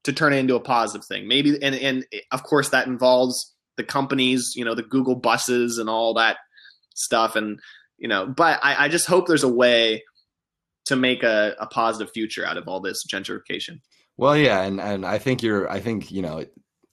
to 0.05 0.13
turn 0.13 0.33
it 0.33 0.37
into 0.37 0.55
a 0.55 0.61
positive 0.61 1.07
thing. 1.07 1.27
Maybe, 1.27 1.61
and 1.63 1.75
and 1.75 2.07
of 2.31 2.43
course 2.43 2.69
that 2.71 2.87
involves 2.87 3.55
the 3.77 3.85
companies, 3.85 4.53
you 4.55 4.65
know, 4.65 4.75
the 4.75 4.83
Google 4.83 5.17
buses 5.17 5.79
and 5.79 5.89
all 5.89 6.15
that 6.15 6.37
stuff, 6.95 7.37
and 7.37 7.59
you 7.99 8.09
know. 8.09 8.27
But 8.27 8.61
I, 8.63 8.85
I 8.85 8.89
just 8.89 9.07
hope 9.07 9.27
there's 9.27 9.45
a 9.45 9.49
way 9.49 10.03
to 10.87 10.97
make 10.97 11.23
a, 11.23 11.55
a 11.59 11.67
positive 11.67 12.13
future 12.13 12.47
out 12.47 12.57
of 12.57 12.69
all 12.69 12.81
this 12.81 13.05
gentrification. 13.07 13.81
Well, 14.17 14.37
yeah, 14.37 14.63
and 14.63 14.81
and 14.81 15.05
I 15.05 15.19
think 15.19 15.43
you're. 15.43 15.69
I 15.69 15.81
think 15.81 16.11
you 16.11 16.23
know, 16.23 16.45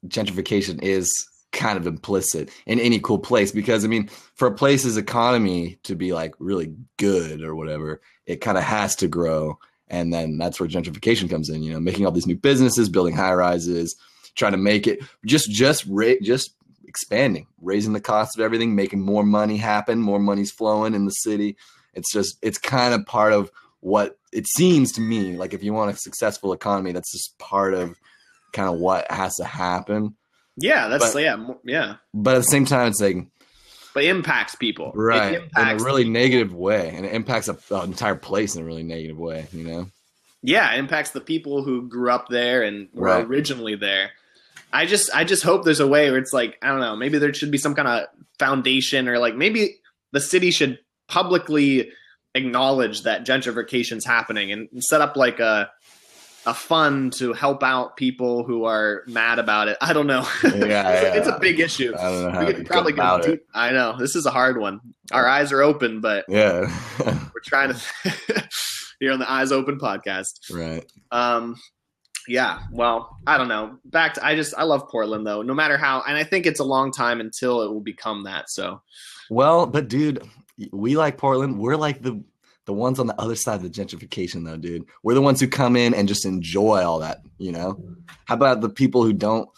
gentrification 0.08 0.82
is 0.82 1.08
kind 1.52 1.78
of 1.78 1.86
implicit 1.86 2.50
in 2.66 2.80
any 2.80 3.00
cool 3.00 3.20
place 3.20 3.52
because 3.52 3.86
I 3.86 3.88
mean, 3.88 4.10
for 4.36 4.48
a 4.48 4.54
place's 4.54 4.98
economy 4.98 5.78
to 5.84 5.96
be 5.96 6.14
like 6.14 6.34
really 6.40 6.74
good 6.98 7.44
or 7.44 7.56
whatever, 7.56 8.02
it 8.26 8.38
kind 8.38 8.58
of 8.58 8.64
has 8.64 8.96
to 8.98 9.08
grow, 9.08 9.60
and 9.88 10.14
then 10.14 10.38
that's 10.38 10.60
where 10.60 10.70
gentrification 10.70 11.30
comes 11.30 11.50
in. 11.50 11.62
You 11.62 11.74
know, 11.74 11.80
making 11.80 12.06
all 12.06 12.12
these 12.12 12.28
new 12.28 12.38
businesses, 12.38 12.90
building 12.90 13.16
high 13.16 13.34
rises, 13.34 13.96
trying 14.36 14.54
to 14.54 14.58
make 14.58 14.88
it 14.88 15.00
just 15.26 15.52
just 15.52 15.86
ra- 15.88 16.14
just 16.24 16.56
expanding, 16.88 17.48
raising 17.62 17.94
the 17.94 18.02
cost 18.02 18.38
of 18.38 18.44
everything, 18.44 18.76
making 18.76 19.00
more 19.00 19.24
money 19.24 19.58
happen, 19.58 20.02
more 20.02 20.20
money's 20.20 20.52
flowing 20.52 20.96
in 20.96 21.06
the 21.06 21.12
city. 21.12 21.56
It's 21.94 22.12
just 22.12 22.38
it's 22.42 22.58
kind 22.58 22.94
of 22.96 23.06
part 23.06 23.34
of 23.34 23.52
what 23.82 24.17
it 24.32 24.48
seems 24.48 24.91
to 24.94 25.02
me 25.02 25.36
like 25.38 25.54
if 25.54 25.62
you 25.63 25.74
want 25.74 25.91
a 25.94 25.98
successful 25.98 26.54
economy 26.54 26.91
that's 26.94 27.12
just 27.12 27.38
part 27.39 27.74
of 27.74 27.96
kind 28.54 28.70
of 28.70 28.76
what 28.80 29.10
has 29.12 29.36
to 29.36 29.44
happen. 29.44 30.15
Yeah 30.58 30.88
that's 30.88 31.13
But- 31.13 31.22
yeah 31.24 31.48
yeah. 31.65 31.96
but 32.13 32.36
at 32.36 32.39
the 32.39 32.44
same 32.44 32.65
time 32.65 32.88
it's 32.89 33.02
like 33.02 33.17
but 33.94 34.04
impacts 34.06 34.56
people. 34.56 34.91
It 34.94 34.98
right 34.98 35.34
in 35.36 35.50
a 35.58 35.76
really 35.84 36.04
people. 36.04 36.13
negative 36.13 36.54
way 36.54 36.94
and 36.96 37.06
it 37.06 37.13
impacts 37.13 37.50
a, 37.50 37.58
an 37.72 37.89
entire 37.89 38.15
place 38.15 38.56
in 38.56 38.62
a 38.62 38.65
really 38.65 38.84
negative 38.84 39.17
way 39.17 39.48
you 39.52 39.63
know? 39.67 39.88
Yeah 40.44 40.72
it 40.74 40.80
impacts 40.80 41.12
the 41.12 41.22
people 41.22 41.63
who 41.63 41.88
grew 41.89 42.10
up 42.12 42.28
there 42.30 42.63
and 42.63 42.88
were 42.94 43.08
Right. 43.08 43.26
originally 43.26 43.76
there. 43.76 44.12
I 44.72 44.86
just 44.86 45.10
i 45.13 45.24
just 45.26 45.44
hope 45.44 45.65
there's 45.65 45.80
a 45.82 45.88
way 45.88 46.10
where 46.12 46.20
it's 46.20 46.32
like 46.34 46.58
i 46.62 46.67
don't 46.70 46.80
know 46.80 46.96
maybe 46.96 47.17
there 47.17 47.34
should 47.34 47.52
be 47.52 47.58
some 47.58 47.76
kind 47.76 47.88
of 47.88 48.08
foundation 48.39 49.08
or 49.10 49.17
like 49.20 49.36
maybe 49.36 49.80
the 50.13 50.22
city 50.22 50.52
should 50.52 50.80
publicly 51.10 51.91
acknowledge 52.36 53.04
that 53.04 53.26
gentrification's 53.26 54.06
happening 54.06 54.52
and 54.52 54.67
set 54.84 55.02
up 55.02 55.15
like 55.15 55.39
a 55.39 55.70
a 56.48 56.56
fund 56.56 57.13
to 57.13 57.34
help 57.34 57.62
out 57.62 57.96
people 57.98 58.44
who 58.44 58.63
are 58.65 59.04
mad 59.06 59.38
about 59.38 59.67
it. 59.67 59.78
I 59.80 59.94
don't 59.94 60.08
know. 60.08 60.28
Yeah, 60.44 60.50
it's, 60.89 61.04
a- 61.04 61.17
it's 61.20 61.28
a 61.28 61.39
big 61.39 61.60
issue. 61.60 61.94
i 61.96 62.02
don't 62.10 62.24
know 62.24 62.32
how 62.32 62.48
We 62.48 62.54
could 62.56 62.65
probably 62.65 62.94
go 62.94 63.02
about 63.02 63.26
it 63.26 63.30
deep. 63.32 63.39
I 63.54 63.70
know 63.72 63.96
this 64.00 64.15
is 64.15 64.26
a 64.26 64.32
hard 64.32 64.60
one. 64.60 64.80
Our 65.12 65.28
eyes 65.28 65.52
are 65.52 65.62
open, 65.62 66.02
but 66.02 66.26
yeah 66.28 66.62
we're 67.06 67.41
trying 67.46 67.74
to 67.74 67.80
here 69.00 69.12
on 69.12 69.20
the 69.20 69.32
Eyes 69.32 69.52
Open 69.52 69.78
podcast. 69.78 70.32
right 70.52 70.84
Um, 71.12 71.58
yeah. 72.28 72.60
Well, 72.72 73.17
I 73.28 73.38
don't 73.38 73.48
know. 73.48 73.78
Back 73.86 74.15
to 74.15 74.26
I 74.26 74.36
just 74.36 74.56
I 74.58 74.63
love 74.63 74.88
Portland 74.89 75.28
though. 75.28 75.41
No 75.44 75.54
matter 75.54 75.78
how, 75.78 76.02
and 76.08 76.17
I 76.17 76.24
think 76.24 76.46
it's 76.48 76.60
a 76.60 76.63
long 76.63 76.91
time 76.91 77.20
until 77.20 77.62
it 77.62 77.67
will 77.72 77.82
become 77.82 78.24
that. 78.24 78.50
So 78.50 78.82
well 79.30 79.67
but 79.67 79.88
dude 79.89 80.24
we 80.71 80.95
like 80.97 81.17
portland 81.17 81.58
we're 81.60 81.76
like 81.76 82.02
the 82.02 82.21
the 82.65 82.74
ones 82.74 83.00
on 83.00 83.08
the 83.08 83.19
other 83.19 83.36
side 83.36 83.56
of 83.56 83.63
the 83.63 83.69
gentrification 83.69 84.45
though 84.45 84.58
dude 84.58 84.86
we're 85.04 85.13
the 85.15 85.21
ones 85.21 85.39
who 85.39 85.47
come 85.47 85.76
in 85.76 85.93
and 85.93 86.08
just 86.08 86.26
enjoy 86.26 86.82
all 86.84 87.00
that 87.00 87.21
you 87.38 87.52
know 87.52 87.82
how 88.26 88.36
about 88.36 88.62
the 88.62 88.69
people 88.69 89.04
who 89.04 89.13
don't 89.13 89.50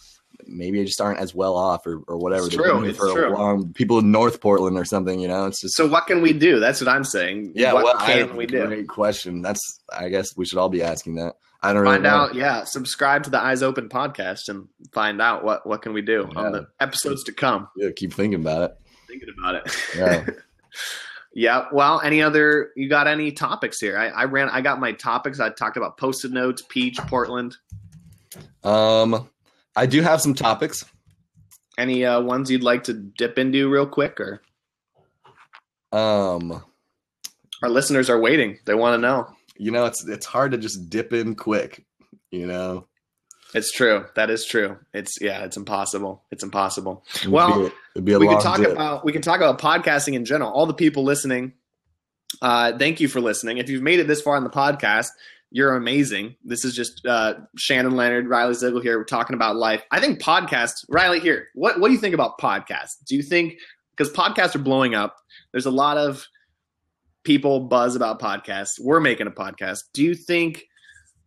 maybe 0.46 0.78
they 0.80 0.86
just 0.86 1.00
aren't 1.00 1.20
as 1.20 1.34
well 1.34 1.56
off 1.56 1.86
or, 1.88 2.02
or 2.08 2.18
whatever 2.18 2.46
It's 2.48 2.56
true, 2.56 2.84
it's 2.84 2.98
for 2.98 3.12
true. 3.14 3.30
long- 3.34 3.72
people 3.74 4.00
in 4.00 4.12
north 4.12 4.42
portland 4.42 4.78
or 4.78 4.86
something 4.86 5.20
you 5.20 5.28
know 5.28 5.46
it's 5.46 5.62
just 5.62 5.76
so 5.76 5.88
what 5.88 6.06
can 6.08 6.22
we 6.22 6.34
do? 6.34 6.60
That's 6.60 6.82
what 6.82 6.88
I'm 6.90 7.04
saying. 7.06 7.54
yeah 7.56 7.72
what 7.74 7.84
well 7.86 7.98
can 8.00 8.36
we 8.36 8.46
do? 8.46 8.66
great 8.68 8.88
question 8.88 9.42
that's 9.42 9.80
i 9.92 10.10
guess 10.10 10.36
we 10.36 10.46
should 10.46 10.58
all 10.58 10.70
be 10.70 10.84
asking 10.84 11.16
that 11.16 11.36
i 11.62 11.72
don't 11.72 11.82
really 11.84 11.94
Find 11.96 12.04
know. 12.04 12.10
out. 12.10 12.36
Yeah, 12.36 12.64
subscribe 12.66 13.24
to 13.24 13.30
the 13.30 13.40
Eyes 13.42 13.64
Open 13.64 13.88
podcast 13.90 14.50
and 14.50 14.68
find 14.94 15.22
out 15.22 15.44
what 15.46 15.66
what 15.68 15.82
can 15.82 15.94
we 15.94 16.02
do 16.02 16.30
on 16.36 16.52
the 16.52 16.68
episodes 16.82 17.24
to 17.26 17.32
come. 17.32 17.68
yeah 17.78 17.90
keep 17.96 18.14
thinking 18.14 18.40
about 18.42 18.64
it 18.64 18.78
Thinking 19.08 19.30
about 19.38 19.56
it. 19.56 19.76
Yeah. 19.96 20.26
Yeah. 21.34 21.66
Well, 21.72 22.00
any 22.02 22.22
other? 22.22 22.72
You 22.76 22.88
got 22.90 23.08
any 23.08 23.32
topics 23.32 23.80
here? 23.80 23.98
I, 23.98 24.08
I 24.10 24.24
ran. 24.26 24.50
I 24.50 24.62
got 24.62 24.80
my 24.80 24.92
topics. 24.92 25.40
I 25.40 25.50
talked 25.50 25.78
about 25.78 25.98
post-it 25.98 26.32
notes, 26.32 26.62
Peach, 26.70 26.98
Portland. 26.98 27.56
um 28.64 29.28
i 29.76 29.86
do 29.86 30.02
have 30.02 30.22
some 30.22 30.34
topics 30.34 30.86
Any 31.78 32.06
uh, 32.06 32.22
ones 32.22 32.50
you'd 32.52 32.64
like 32.64 32.84
to 32.86 32.94
dip 32.94 33.38
into 33.40 33.68
real 33.70 33.88
quick, 33.88 34.20
or 34.20 34.42
um 35.92 36.64
our 37.62 37.70
listeners 37.70 38.10
are 38.10 38.20
waiting. 38.20 38.60
They 38.66 38.74
want 38.76 38.96
to 38.96 38.98
know. 39.02 39.28
you 39.58 39.72
know 39.72 39.86
it's 39.86 40.06
it's 40.08 40.26
hard 40.26 40.52
to 40.52 40.58
just 40.58 40.90
dip 40.90 41.14
in 41.14 41.36
quick 41.36 41.86
you 42.32 42.46
know 42.48 42.88
It's 43.54 43.72
true. 43.72 44.06
That 44.16 44.30
is 44.30 44.46
true. 44.46 44.78
It's 44.94 45.20
yeah. 45.22 45.44
It's 45.44 45.58
impossible. 45.58 46.24
It's 46.32 46.44
impossible. 46.44 47.04
It'd 47.18 47.32
Well, 47.32 47.60
be 47.60 47.66
a, 47.66 47.72
it'd 47.96 48.06
be 48.06 48.14
a 48.14 48.20
we 48.20 48.28
can 48.28 48.40
talk 48.42 48.58
dip. 48.58 48.72
about 48.72 49.06
we 49.06 49.12
can 49.12 49.22
talk 49.22 49.38
about 49.38 49.60
podcasting 49.60 50.14
in 50.14 50.26
general. 50.26 50.52
All 50.52 50.66
the 50.66 50.74
people 50.74 51.04
listening, 51.04 51.54
uh, 52.42 52.78
thank 52.78 53.00
you 53.00 53.08
for 53.08 53.22
listening. 53.22 53.58
If 53.60 53.70
you've 53.70 53.84
made 53.84 54.00
it 54.00 54.08
this 54.08 54.22
far 54.22 54.38
in 54.38 54.44
the 54.44 54.50
podcast, 54.50 55.10
you're 55.52 55.76
amazing. 55.76 56.36
This 56.44 56.66
is 56.66 56.76
just 56.76 57.06
uh, 57.06 57.36
Shannon 57.58 57.96
Leonard, 57.96 58.28
Riley 58.28 58.56
Ziegel 58.56 58.82
here. 58.82 58.98
We're 58.98 59.04
talking 59.04 59.36
about 59.36 59.56
life. 59.56 59.84
I 59.92 60.00
think 60.00 60.20
podcasts. 60.20 60.84
Riley, 60.90 61.20
here. 61.20 61.50
What 61.54 61.80
what 61.80 61.90
do 61.90 61.94
you 61.94 62.00
think 62.00 62.16
about 62.16 62.40
podcasts? 62.40 63.04
Do 63.06 63.16
you 63.16 63.22
think 63.22 63.58
because 63.96 64.12
podcasts 64.12 64.56
are 64.56 64.60
blowing 64.60 64.96
up? 64.96 65.18
There's 65.52 65.68
a 65.68 65.72
lot 65.72 65.98
of 65.98 66.26
people 67.24 67.62
buzz 67.62 67.96
about 67.96 68.20
podcasts. 68.20 68.80
We're 68.80 69.00
making 69.00 69.28
a 69.28 69.32
podcast. 69.32 69.84
Do 69.94 70.04
you 70.04 70.16
think? 70.16 70.66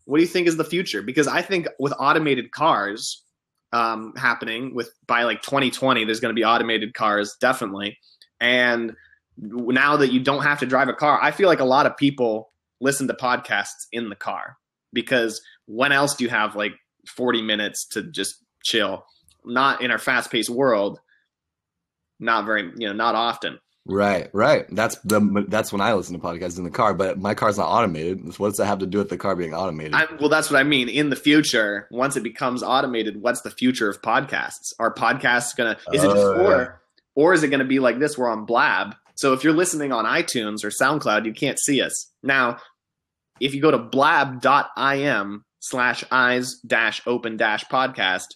What 0.06 0.18
do 0.18 0.22
you 0.22 0.28
think 0.28 0.46
is 0.46 0.56
the 0.56 0.64
future? 0.64 1.02
Because 1.02 1.28
I 1.28 1.42
think 1.42 1.66
with 1.78 1.92
automated 1.98 2.52
cars 2.52 3.22
um, 3.72 4.14
happening 4.16 4.74
with 4.74 4.90
by 5.06 5.24
like 5.24 5.42
2020, 5.42 6.04
there's 6.04 6.20
going 6.20 6.34
to 6.34 6.38
be 6.38 6.44
automated 6.44 6.94
cars 6.94 7.36
definitely. 7.40 7.98
And 8.40 8.94
now 9.38 9.96
that 9.96 10.12
you 10.12 10.20
don't 10.20 10.42
have 10.42 10.60
to 10.60 10.66
drive 10.66 10.88
a 10.88 10.94
car, 10.94 11.18
I 11.20 11.30
feel 11.30 11.48
like 11.48 11.60
a 11.60 11.64
lot 11.64 11.86
of 11.86 11.96
people 11.96 12.52
listen 12.80 13.08
to 13.08 13.14
podcasts 13.14 13.86
in 13.92 14.08
the 14.08 14.16
car 14.16 14.56
because 14.92 15.40
when 15.66 15.92
else 15.92 16.14
do 16.14 16.24
you 16.24 16.30
have 16.30 16.56
like 16.56 16.72
40 17.08 17.42
minutes 17.42 17.86
to 17.88 18.04
just 18.04 18.36
chill? 18.64 19.04
Not 19.44 19.82
in 19.82 19.90
our 19.90 19.98
fast-paced 19.98 20.50
world. 20.50 21.00
Not 22.18 22.46
very, 22.46 22.72
you 22.76 22.86
know, 22.86 22.92
not 22.92 23.14
often. 23.14 23.58
Right, 23.88 24.28
right. 24.32 24.66
That's 24.74 24.96
the 25.04 25.44
that's 25.46 25.72
when 25.72 25.80
I 25.80 25.94
listen 25.94 26.18
to 26.18 26.24
podcasts 26.24 26.58
in 26.58 26.64
the 26.64 26.70
car. 26.70 26.92
But 26.92 27.18
my 27.18 27.34
car's 27.34 27.56
not 27.56 27.68
automated. 27.68 28.36
What 28.38 28.48
does 28.48 28.56
that 28.56 28.66
have 28.66 28.80
to 28.80 28.86
do 28.86 28.98
with 28.98 29.10
the 29.10 29.16
car 29.16 29.36
being 29.36 29.54
automated? 29.54 29.94
I, 29.94 30.06
well, 30.18 30.28
that's 30.28 30.50
what 30.50 30.58
I 30.58 30.64
mean. 30.64 30.88
In 30.88 31.08
the 31.08 31.16
future, 31.16 31.86
once 31.92 32.16
it 32.16 32.24
becomes 32.24 32.64
automated, 32.64 33.22
what's 33.22 33.42
the 33.42 33.50
future 33.50 33.88
of 33.88 34.02
podcasts? 34.02 34.72
Are 34.80 34.92
podcasts 34.92 35.56
gonna? 35.56 35.78
Is 35.92 36.02
it 36.02 36.08
just 36.08 36.16
Oh, 36.16 36.46
or, 36.46 36.80
or 37.14 37.32
is 37.32 37.44
it 37.44 37.48
gonna 37.48 37.64
be 37.64 37.78
like 37.78 38.00
this? 38.00 38.18
We're 38.18 38.28
on 38.28 38.44
Blab. 38.44 38.96
So 39.14 39.32
if 39.32 39.44
you're 39.44 39.52
listening 39.52 39.92
on 39.92 40.04
iTunes 40.04 40.64
or 40.64 40.70
SoundCloud, 40.70 41.24
you 41.24 41.32
can't 41.32 41.58
see 41.58 41.80
us 41.80 42.10
now. 42.24 42.58
If 43.40 43.54
you 43.54 43.62
go 43.62 43.70
to 43.70 43.78
blab.im 43.78 45.44
slash 45.60 46.04
eyes 46.10 46.56
dash 46.66 47.02
open 47.06 47.36
dash 47.36 47.64
podcast, 47.66 48.26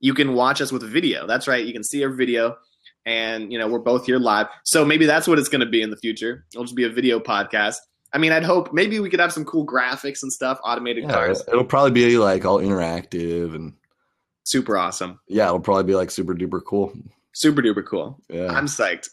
you 0.00 0.14
can 0.14 0.34
watch 0.34 0.60
us 0.60 0.70
with 0.70 0.82
a 0.82 0.88
video. 0.88 1.26
That's 1.26 1.48
right. 1.48 1.64
You 1.64 1.72
can 1.72 1.84
see 1.84 2.04
our 2.04 2.10
video, 2.10 2.56
and 3.06 3.52
you 3.52 3.58
know 3.58 3.68
we're 3.68 3.78
both 3.78 4.06
here 4.06 4.18
live. 4.18 4.46
So 4.64 4.84
maybe 4.84 5.06
that's 5.06 5.26
what 5.26 5.38
it's 5.38 5.48
going 5.48 5.60
to 5.60 5.66
be 5.66 5.82
in 5.82 5.90
the 5.90 5.96
future. 5.96 6.44
It'll 6.52 6.64
just 6.64 6.76
be 6.76 6.84
a 6.84 6.90
video 6.90 7.18
podcast. 7.20 7.76
I 8.12 8.18
mean, 8.18 8.32
I'd 8.32 8.44
hope 8.44 8.72
maybe 8.72 9.00
we 9.00 9.08
could 9.08 9.20
have 9.20 9.32
some 9.32 9.44
cool 9.44 9.66
graphics 9.66 10.22
and 10.22 10.30
stuff, 10.30 10.58
automated 10.64 11.04
yeah, 11.04 11.12
cars. 11.12 11.42
it'll 11.48 11.64
probably 11.64 11.92
be 11.92 12.18
like 12.18 12.44
all 12.44 12.58
interactive 12.58 13.54
and 13.54 13.72
Super 14.44 14.76
awesome. 14.76 15.20
yeah, 15.28 15.46
it'll 15.46 15.60
probably 15.60 15.84
be 15.84 15.94
like 15.94 16.10
super 16.10 16.34
duper 16.34 16.60
cool. 16.64 16.92
Super 17.32 17.62
duper 17.62 17.86
cool. 17.86 18.20
Yeah, 18.28 18.48
I'm 18.48 18.66
psyched. 18.66 19.08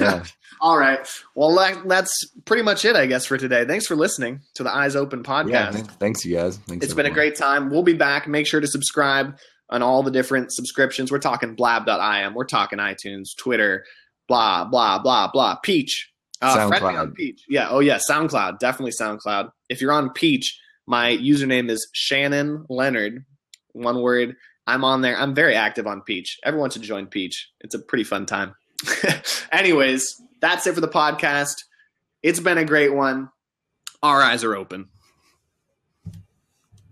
yeah. 0.00 0.24
All 0.60 0.78
right. 0.78 1.08
Well, 1.34 1.52
that, 1.56 1.88
that's 1.88 2.24
pretty 2.44 2.62
much 2.62 2.84
it, 2.84 2.94
I 2.94 3.06
guess, 3.06 3.26
for 3.26 3.36
today. 3.36 3.64
Thanks 3.64 3.86
for 3.86 3.96
listening 3.96 4.42
to 4.54 4.62
the 4.62 4.70
Eyes 4.70 4.94
Open 4.94 5.24
podcast. 5.24 5.50
yeah 5.50 5.70
thanks, 5.72 5.94
thanks, 5.94 6.24
you 6.24 6.36
guys. 6.36 6.58
Thanks 6.58 6.84
It's 6.84 6.94
been 6.94 7.06
a 7.06 7.10
great 7.10 7.34
time. 7.34 7.68
We'll 7.68 7.82
be 7.82 7.94
back. 7.94 8.28
Make 8.28 8.46
sure 8.46 8.60
to 8.60 8.68
subscribe 8.68 9.38
on 9.72 9.82
all 9.82 10.02
the 10.02 10.10
different 10.10 10.52
subscriptions. 10.52 11.10
We're 11.10 11.18
talking 11.18 11.54
blab.im. 11.56 12.34
We're 12.34 12.44
talking 12.44 12.78
iTunes, 12.78 13.30
Twitter, 13.36 13.84
blah, 14.28 14.64
blah, 14.66 15.00
blah, 15.00 15.30
blah. 15.32 15.56
Peach. 15.56 16.10
Uh, 16.40 16.70
SoundCloud. 16.70 17.00
on 17.00 17.12
Peach. 17.12 17.42
Yeah. 17.48 17.68
Oh, 17.70 17.80
yeah. 17.80 17.98
SoundCloud. 17.98 18.58
Definitely 18.58 18.92
SoundCloud. 18.92 19.50
If 19.68 19.80
you're 19.80 19.92
on 19.92 20.10
Peach, 20.10 20.60
my 20.86 21.16
username 21.16 21.70
is 21.70 21.88
Shannon 21.92 22.66
Leonard. 22.68 23.24
One 23.72 24.02
word. 24.02 24.36
I'm 24.66 24.84
on 24.84 25.00
there. 25.00 25.16
I'm 25.16 25.34
very 25.34 25.54
active 25.54 25.86
on 25.86 26.02
Peach. 26.02 26.38
Everyone 26.44 26.70
should 26.70 26.82
join 26.82 27.06
Peach. 27.06 27.50
It's 27.60 27.74
a 27.74 27.78
pretty 27.78 28.04
fun 28.04 28.26
time. 28.26 28.54
Anyways, 29.52 30.20
that's 30.40 30.66
it 30.66 30.74
for 30.74 30.80
the 30.80 30.88
podcast. 30.88 31.54
It's 32.22 32.40
been 32.40 32.58
a 32.58 32.64
great 32.64 32.94
one. 32.94 33.30
our 34.02 34.20
eyes 34.20 34.44
are 34.44 34.54
open. 34.54 34.88